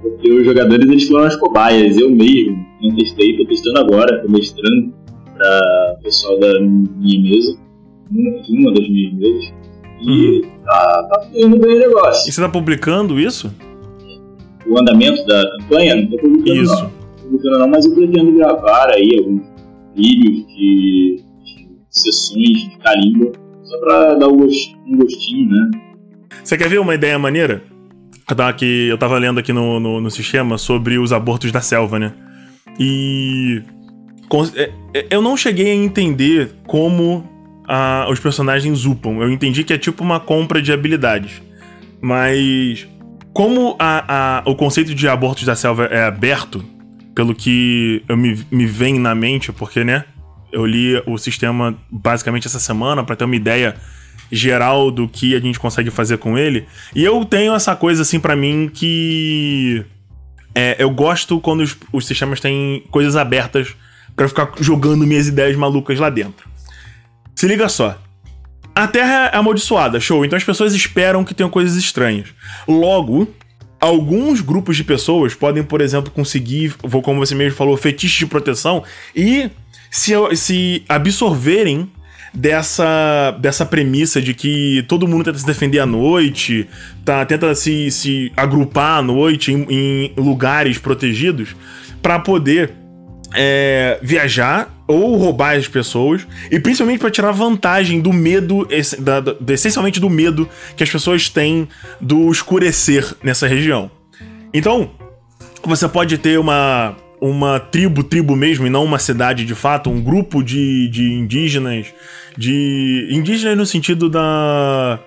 [0.00, 4.28] Porque os jogadores eles foram as cobaias, eu mesmo não testei, tô testando agora, tô
[4.30, 4.92] mestrando
[5.36, 7.58] para o pessoal da minha mesa,
[8.10, 9.52] uma das minhas mesas.
[10.00, 10.50] E uhum.
[10.64, 12.28] tá, tá fluindo bem o negócio.
[12.28, 13.54] E você tá publicando isso?
[14.66, 15.96] O andamento da campanha?
[15.96, 16.74] Não tô publicando isso.
[16.74, 16.90] não.
[16.90, 19.42] Tô publicando não, mas eu pretendo gravar aí alguns
[19.94, 25.70] vídeos de, de sessões de carimbo, só pra dar um gostinho, né?
[26.42, 27.62] Você quer ver uma ideia maneira?
[28.28, 31.98] Eu tava, eu tava lendo aqui no, no, no sistema sobre os abortos da selva,
[31.98, 32.12] né?
[32.78, 33.62] E.
[34.54, 37.28] É, é, eu não cheguei a entender como
[37.68, 39.22] a, os personagens upam.
[39.22, 41.42] Eu entendi que é tipo uma compra de habilidades.
[42.00, 42.88] Mas
[43.32, 46.64] como a, a, o conceito de abortos da selva é aberto,
[47.14, 50.04] pelo que eu me, me vem na mente, porque, né?
[50.50, 53.74] Eu li o sistema basicamente essa semana para ter uma ideia
[54.32, 56.66] geral do que a gente consegue fazer com ele.
[56.94, 59.84] E eu tenho essa coisa assim para mim que
[60.54, 63.76] é, eu gosto quando os, os sistemas têm coisas abertas
[64.16, 66.48] para ficar jogando minhas ideias malucas lá dentro.
[67.34, 67.98] Se liga só.
[68.74, 70.24] A Terra é amaldiçoada, show.
[70.24, 72.28] Então as pessoas esperam que tenham coisas estranhas.
[72.66, 73.28] Logo,
[73.78, 78.82] alguns grupos de pessoas podem, por exemplo, conseguir, como você mesmo falou, fetiche de proteção
[79.14, 79.50] e
[79.90, 81.90] se, se absorverem
[82.32, 86.68] dessa, dessa premissa de que todo mundo tenta se defender à noite,
[87.04, 91.54] tá, tenta se, se agrupar à noite em, em lugares protegidos
[92.00, 92.72] para poder
[93.34, 98.68] é, viajar ou roubar as pessoas, e principalmente para tirar vantagem do medo,
[98.98, 101.66] da, da, essencialmente do medo que as pessoas têm
[102.00, 103.90] do escurecer nessa região.
[104.52, 104.90] Então,
[105.64, 110.02] você pode ter uma, uma tribo, tribo mesmo, e não uma cidade de fato, um
[110.02, 111.86] grupo de, de indígenas,
[112.36, 113.08] de.
[113.12, 114.98] indígenas no sentido da.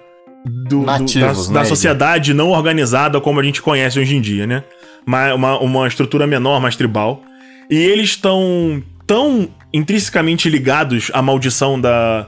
[0.46, 4.22] Do, Nativos, do, da, né, da sociedade não organizada como a gente conhece hoje em
[4.22, 4.64] dia, né?
[5.06, 7.22] Uma, uma, uma estrutura menor, mais tribal.
[7.70, 12.28] E eles estão tão intrinsecamente ligados à maldição da,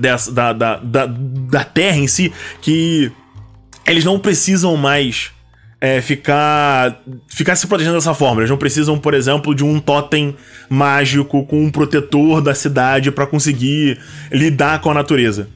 [0.00, 3.12] dessa, da, da, da, da Terra em si que
[3.86, 5.33] eles não precisam mais
[5.84, 8.40] é, ficar, ficar se protegendo dessa forma.
[8.40, 10.34] Eles não precisam, por exemplo, de um totem
[10.66, 14.00] mágico com um protetor da cidade para conseguir
[14.32, 15.46] lidar com a natureza.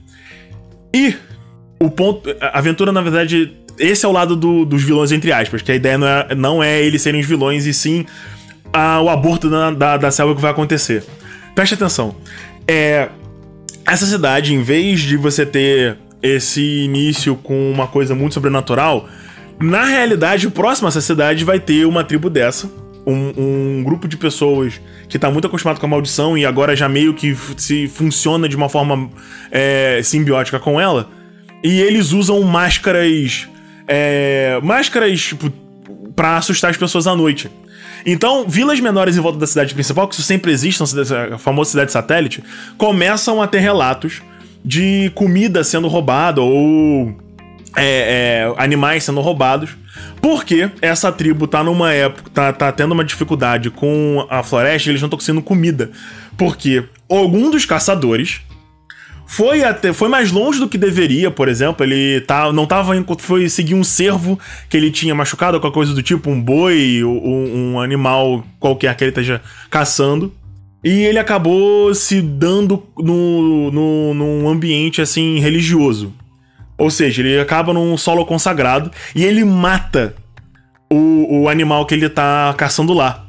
[0.94, 1.14] E
[1.80, 2.28] o ponto.
[2.42, 5.74] A aventura, na verdade, esse é o lado do, dos vilões, entre aspas, que a
[5.74, 8.04] ideia não é, não é eles serem os vilões, e sim
[8.70, 11.04] a, o aborto da, da, da selva que vai acontecer.
[11.54, 12.14] Preste atenção.
[12.66, 13.08] É,
[13.86, 19.08] essa cidade, em vez de você ter esse início com uma coisa muito sobrenatural,
[19.60, 22.70] na realidade, próximo a essa cidade vai ter uma tribo dessa.
[23.06, 23.32] Um,
[23.78, 27.14] um grupo de pessoas que tá muito acostumado com a maldição e agora já meio
[27.14, 29.10] que se funciona de uma forma
[29.50, 31.08] é, simbiótica com ela.
[31.62, 33.48] E eles usam máscaras.
[33.86, 35.50] É, máscaras, tipo,
[36.14, 37.50] pra assustar as pessoas à noite.
[38.06, 40.82] Então, vilas menores em volta da cidade principal, que isso sempre existe,
[41.32, 42.44] a famosa cidade satélite,
[42.76, 44.22] começam a ter relatos
[44.64, 47.16] de comida sendo roubada ou
[47.76, 49.70] é, é, animais sendo roubados.
[50.20, 54.92] Porque essa tribo tá numa época, tá, tá tendo uma dificuldade com a floresta e
[54.92, 55.90] eles não estão conseguindo comida.
[56.36, 58.40] Porque algum dos caçadores
[59.26, 61.84] foi até foi mais longe do que deveria, por exemplo.
[61.84, 64.38] Ele tá, não tava foi seguir um cervo
[64.68, 69.04] que ele tinha machucado, qualquer coisa do tipo, um boi, um, um animal qualquer que
[69.04, 70.32] ele esteja caçando.
[70.82, 76.14] E ele acabou se dando no, no, num ambiente assim religioso.
[76.78, 80.14] Ou seja, ele acaba num solo consagrado e ele mata
[80.90, 83.27] o, o animal que ele tá caçando lá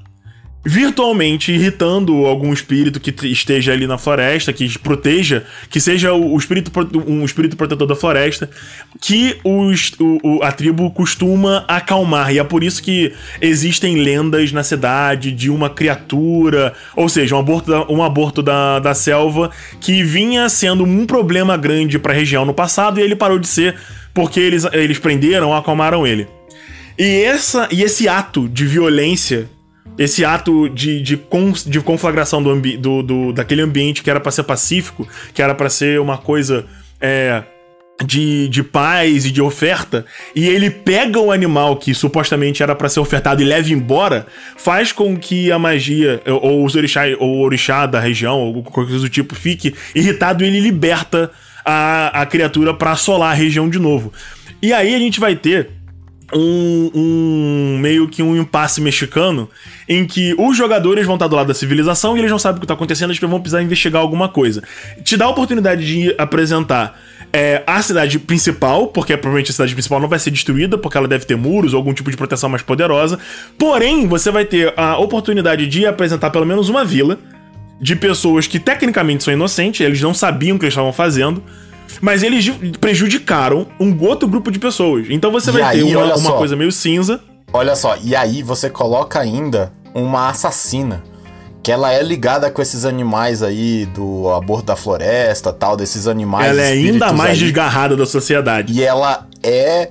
[0.63, 6.71] virtualmente irritando algum espírito que esteja ali na floresta, que proteja, que seja o espírito,
[7.07, 8.49] um espírito protetor da floresta,
[8.99, 12.33] que os, o, a tribo costuma acalmar.
[12.33, 17.39] E é por isso que existem lendas na cidade de uma criatura, ou seja, um
[17.39, 22.15] aborto da, um aborto da, da selva que vinha sendo um problema grande para a
[22.15, 23.75] região no passado e ele parou de ser
[24.13, 26.27] porque eles, eles prenderam, acalmaram ele.
[26.97, 29.49] E, essa, e esse ato de violência
[29.99, 31.19] esse ato de, de,
[31.65, 35.69] de conflagração do, do, do, daquele ambiente que era para ser pacífico, que era para
[35.69, 36.65] ser uma coisa
[37.01, 37.43] é,
[38.05, 42.87] de, de paz e de oferta, e ele pega o animal que supostamente era para
[42.87, 44.25] ser ofertado e leva embora,
[44.55, 48.91] faz com que a magia, ou os orixá, ou o orixá da região, ou qualquer
[48.91, 51.29] coisa do tipo, fique irritado e ele liberta
[51.65, 54.13] a, a criatura para assolar a região de novo.
[54.61, 55.71] E aí a gente vai ter
[56.33, 59.49] um, um, meio que um impasse mexicano
[59.87, 62.59] em que os jogadores vão estar do lado da civilização e eles não sabem o
[62.59, 64.63] que está acontecendo, eles vão precisar investigar alguma coisa.
[65.03, 66.99] Te dá a oportunidade de apresentar
[67.31, 71.07] é, a cidade principal, porque provavelmente a cidade principal não vai ser destruída, porque ela
[71.07, 73.19] deve ter muros ou algum tipo de proteção mais poderosa.
[73.57, 77.17] Porém, você vai ter a oportunidade de apresentar pelo menos uma vila
[77.81, 81.41] de pessoas que tecnicamente são inocentes, eles não sabiam o que eles estavam fazendo
[82.01, 85.07] mas eles prejudicaram um outro grupo de pessoas.
[85.09, 87.19] Então você vai aí, ter uma, uma coisa meio cinza.
[87.51, 91.03] Olha só, e aí você coloca ainda uma assassina.
[91.61, 96.47] Que ela é ligada com esses animais aí do aborto da floresta, tal, desses animais.
[96.47, 97.39] Ela é ainda mais aí.
[97.39, 98.71] desgarrada da sociedade.
[98.71, 99.89] E ela é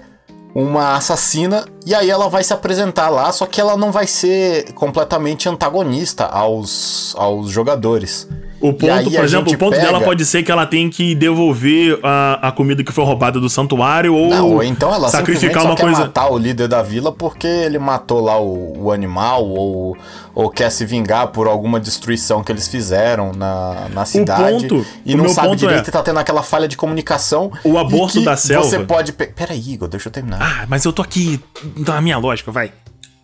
[0.54, 4.72] uma assassina e aí ela vai se apresentar lá, só que ela não vai ser
[4.72, 8.28] completamente antagonista aos, aos jogadores.
[8.60, 9.86] O ponto, por exemplo, o ponto pega...
[9.86, 13.48] dela pode ser que ela tem que devolver a, a comida que foi roubada do
[13.48, 16.00] santuário ou, Não, ou então ela sacrificar uma coisa.
[16.00, 19.96] matar o líder da vila porque ele matou lá o, o animal ou,
[20.34, 24.66] ou quer se vingar por alguma destruição que eles fizeram na, na cidade.
[24.66, 25.88] O ponto, e não sabe direito é...
[25.88, 27.52] e tá tendo aquela falha de comunicação.
[27.62, 28.66] O aborto da selva.
[28.66, 29.12] Você pode.
[29.12, 29.26] Pe...
[29.26, 30.38] Peraí, Igor, deixa eu terminar.
[30.40, 31.40] Ah, mas eu tô aqui
[31.76, 32.72] na minha lógica, vai.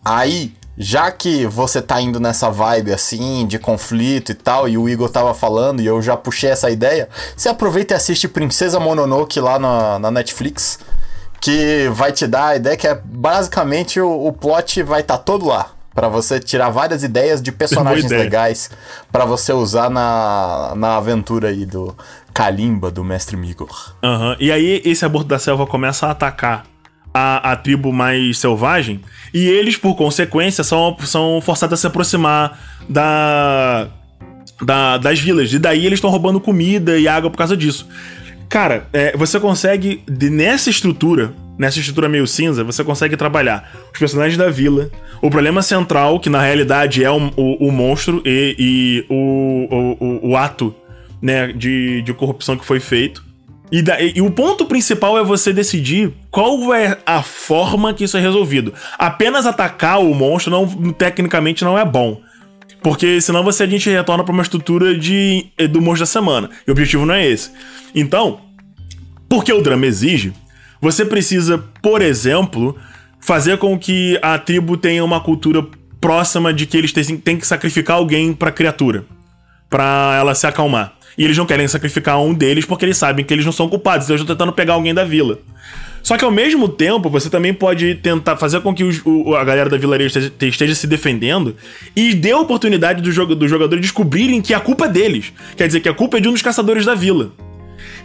[0.03, 4.89] Aí já que você tá indo nessa vibe assim, de conflito e tal, e o
[4.89, 9.39] Igor tava falando e eu já puxei essa ideia, você aproveita e assiste Princesa Mononoke
[9.39, 10.79] lá na, na Netflix,
[11.39, 15.23] que vai te dar a ideia que é basicamente o, o plot vai estar tá
[15.23, 15.71] todo lá.
[15.93, 18.69] para você tirar várias ideias de personagens legais
[19.11, 21.95] para você usar na, na aventura aí do
[22.33, 23.93] Kalimba, do Mestre Migor.
[24.03, 24.35] Uhum.
[24.39, 26.65] E aí esse aborto da selva começa a atacar
[27.17, 28.99] a, a tribo mais selvagem,
[29.33, 32.59] e eles, por consequência, são, são forçados a se aproximar
[32.89, 33.87] da,
[34.61, 35.53] da das vilas.
[35.53, 37.87] E daí eles estão roubando comida e água por causa disso.
[38.49, 44.37] Cara, é, você consegue, nessa estrutura, nessa estrutura meio cinza, você consegue trabalhar os personagens
[44.37, 44.91] da vila,
[45.21, 50.31] o problema central, que na realidade é o, o, o monstro e, e o, o,
[50.31, 50.75] o, ato
[51.21, 53.23] né, de, de corrupção que foi feito.
[53.71, 58.17] E, da, e, o ponto principal é você decidir qual é a forma que isso
[58.17, 58.73] é resolvido.
[58.97, 62.21] Apenas atacar o monstro não, tecnicamente não é bom.
[62.81, 66.49] Porque senão você a gente retorna para uma estrutura de, do monstro da semana.
[66.67, 67.51] E o objetivo não é esse.
[67.95, 68.39] Então,
[69.27, 70.33] porque o drama exige,
[70.79, 72.77] você precisa, por exemplo,
[73.19, 75.65] fazer com que a tribo tenha uma cultura
[75.99, 79.03] próxima de que eles têm, que sacrificar alguém pra criatura.
[79.67, 80.94] para ela se acalmar.
[81.17, 84.05] E eles não querem sacrificar um deles porque eles sabem que eles não são culpados,
[84.05, 85.39] então eles estão tentando pegar alguém da vila.
[86.05, 89.43] Só que ao mesmo tempo, você também pode tentar fazer com que os, o, a
[89.43, 91.55] galera da vilarejo esteja, esteja, se defendendo
[91.95, 95.33] e dê a oportunidade do, jogo, do jogador descobrirem que a culpa é deles.
[95.57, 97.31] Quer dizer, que a culpa é de um dos caçadores da vila.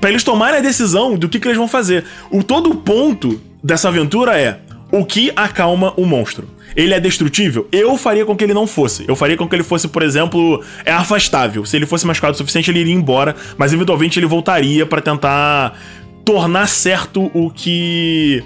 [0.00, 2.04] para eles tomarem a decisão do que, que eles vão fazer.
[2.30, 6.48] O todo ponto dessa aventura é o que acalma o monstro.
[6.76, 7.68] Ele é destrutível?
[7.72, 9.04] Eu faria com que ele não fosse.
[9.08, 11.64] Eu faria com que ele fosse, por exemplo, é afastável.
[11.64, 15.78] Se ele fosse machucado o suficiente, ele iria embora, mas eventualmente ele voltaria para tentar
[16.24, 18.42] tornar certo o que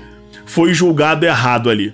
[0.47, 1.93] foi julgado errado ali.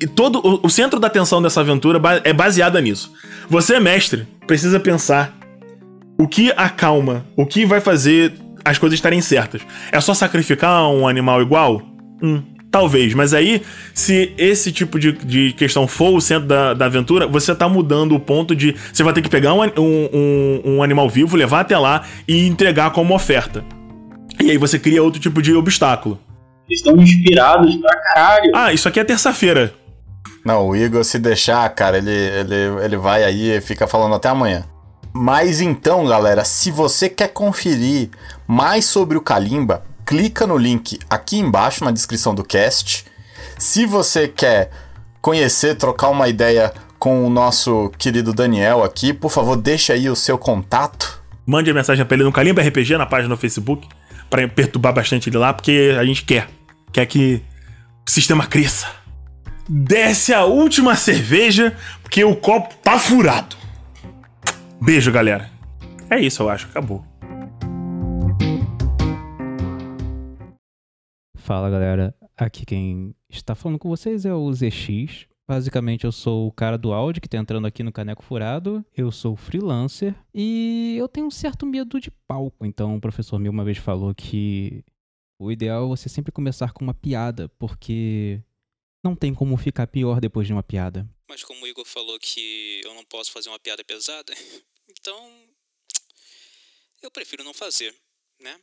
[0.00, 3.12] E todo o, o centro da atenção dessa aventura é baseada nisso.
[3.48, 5.36] Você, mestre, precisa pensar
[6.18, 9.62] o que acalma, o que vai fazer as coisas estarem certas.
[9.90, 11.82] É só sacrificar um animal igual?
[12.22, 13.62] Hum, talvez, mas aí,
[13.94, 18.14] se esse tipo de, de questão for o centro da, da aventura, você tá mudando
[18.14, 18.74] o ponto de.
[18.92, 22.90] Você vai ter que pegar um, um, um animal vivo, levar até lá e entregar
[22.90, 23.64] como oferta.
[24.40, 26.20] E aí você cria outro tipo de obstáculo.
[26.68, 28.52] Estão inspirados pra caralho.
[28.54, 29.72] Ah, isso aqui é terça-feira.
[30.44, 34.28] Não, o Igor, se deixar, cara, ele, ele, ele vai aí e fica falando até
[34.28, 34.64] amanhã.
[35.12, 38.10] Mas então, galera, se você quer conferir
[38.46, 43.04] mais sobre o Kalimba, clica no link aqui embaixo na descrição do cast.
[43.58, 44.70] Se você quer
[45.20, 50.16] conhecer, trocar uma ideia com o nosso querido Daniel aqui, por favor, deixe aí o
[50.16, 51.22] seu contato.
[51.44, 53.86] Mande a mensagem pra ele no Kalimba RPG na página do Facebook
[54.30, 56.48] para perturbar bastante ele lá, porque a gente quer.
[56.90, 57.42] Quer que
[58.08, 58.86] o sistema cresça.
[59.68, 63.56] Desce a última cerveja, porque o copo tá furado.
[64.80, 65.50] Beijo, galera.
[66.08, 66.66] É isso, eu acho.
[66.66, 67.04] Acabou.
[71.48, 72.14] Fala, galera.
[72.36, 75.26] Aqui quem está falando com vocês é o ZX.
[75.48, 78.84] Basicamente, eu sou o cara do áudio que tá entrando aqui no Caneco Furado.
[78.94, 82.66] Eu sou freelancer e eu tenho um certo medo de palco.
[82.66, 84.84] Então, o professor Mil uma vez falou que
[85.40, 88.42] o ideal é você sempre começar com uma piada, porque
[89.02, 91.08] não tem como ficar pior depois de uma piada.
[91.26, 94.34] Mas como o Igor falou que eu não posso fazer uma piada pesada,
[94.86, 95.32] então
[97.02, 97.94] eu prefiro não fazer,
[98.38, 98.60] né?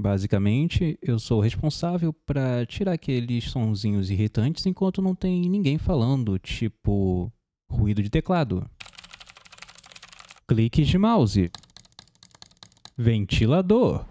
[0.00, 7.32] Basicamente, eu sou responsável para tirar aqueles sonzinhos irritantes enquanto não tem ninguém falando, tipo
[7.68, 8.64] ruído de teclado,
[10.46, 11.50] cliques de mouse,
[12.96, 14.06] ventilador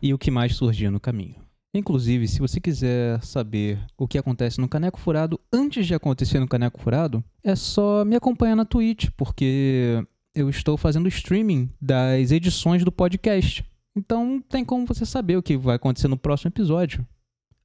[0.00, 1.36] e o que mais surgia no caminho.
[1.74, 6.48] Inclusive, se você quiser saber o que acontece no Caneco Furado antes de acontecer no
[6.48, 10.02] Caneco Furado, é só me acompanhar na Twitch, porque
[10.34, 13.68] eu estou fazendo streaming das edições do podcast.
[14.00, 17.06] Então tem como você saber o que vai acontecer no próximo episódio.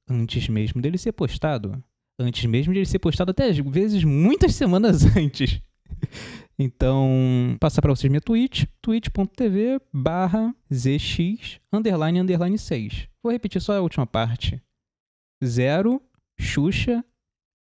[0.08, 1.82] Antes mesmo dele ser postado.
[2.18, 5.62] Antes mesmo de ele ser postado, até às vezes muitas semanas antes.
[6.58, 13.08] Então, passar para vocês minha Twitch, twitch.tv barra zx underline underline 6.
[13.22, 14.62] Vou repetir só a última parte.
[15.42, 16.02] Zero,
[16.38, 17.02] Xuxa,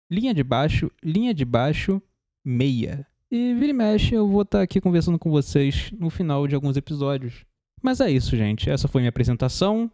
[0.09, 2.01] linha de baixo, linha de baixo,
[2.43, 3.05] meia.
[3.29, 6.55] E vira e mexe, eu vou estar tá aqui conversando com vocês no final de
[6.55, 7.45] alguns episódios.
[7.81, 8.69] Mas é isso, gente.
[8.69, 9.91] Essa foi minha apresentação.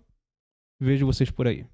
[0.80, 1.66] Vejo vocês por aí.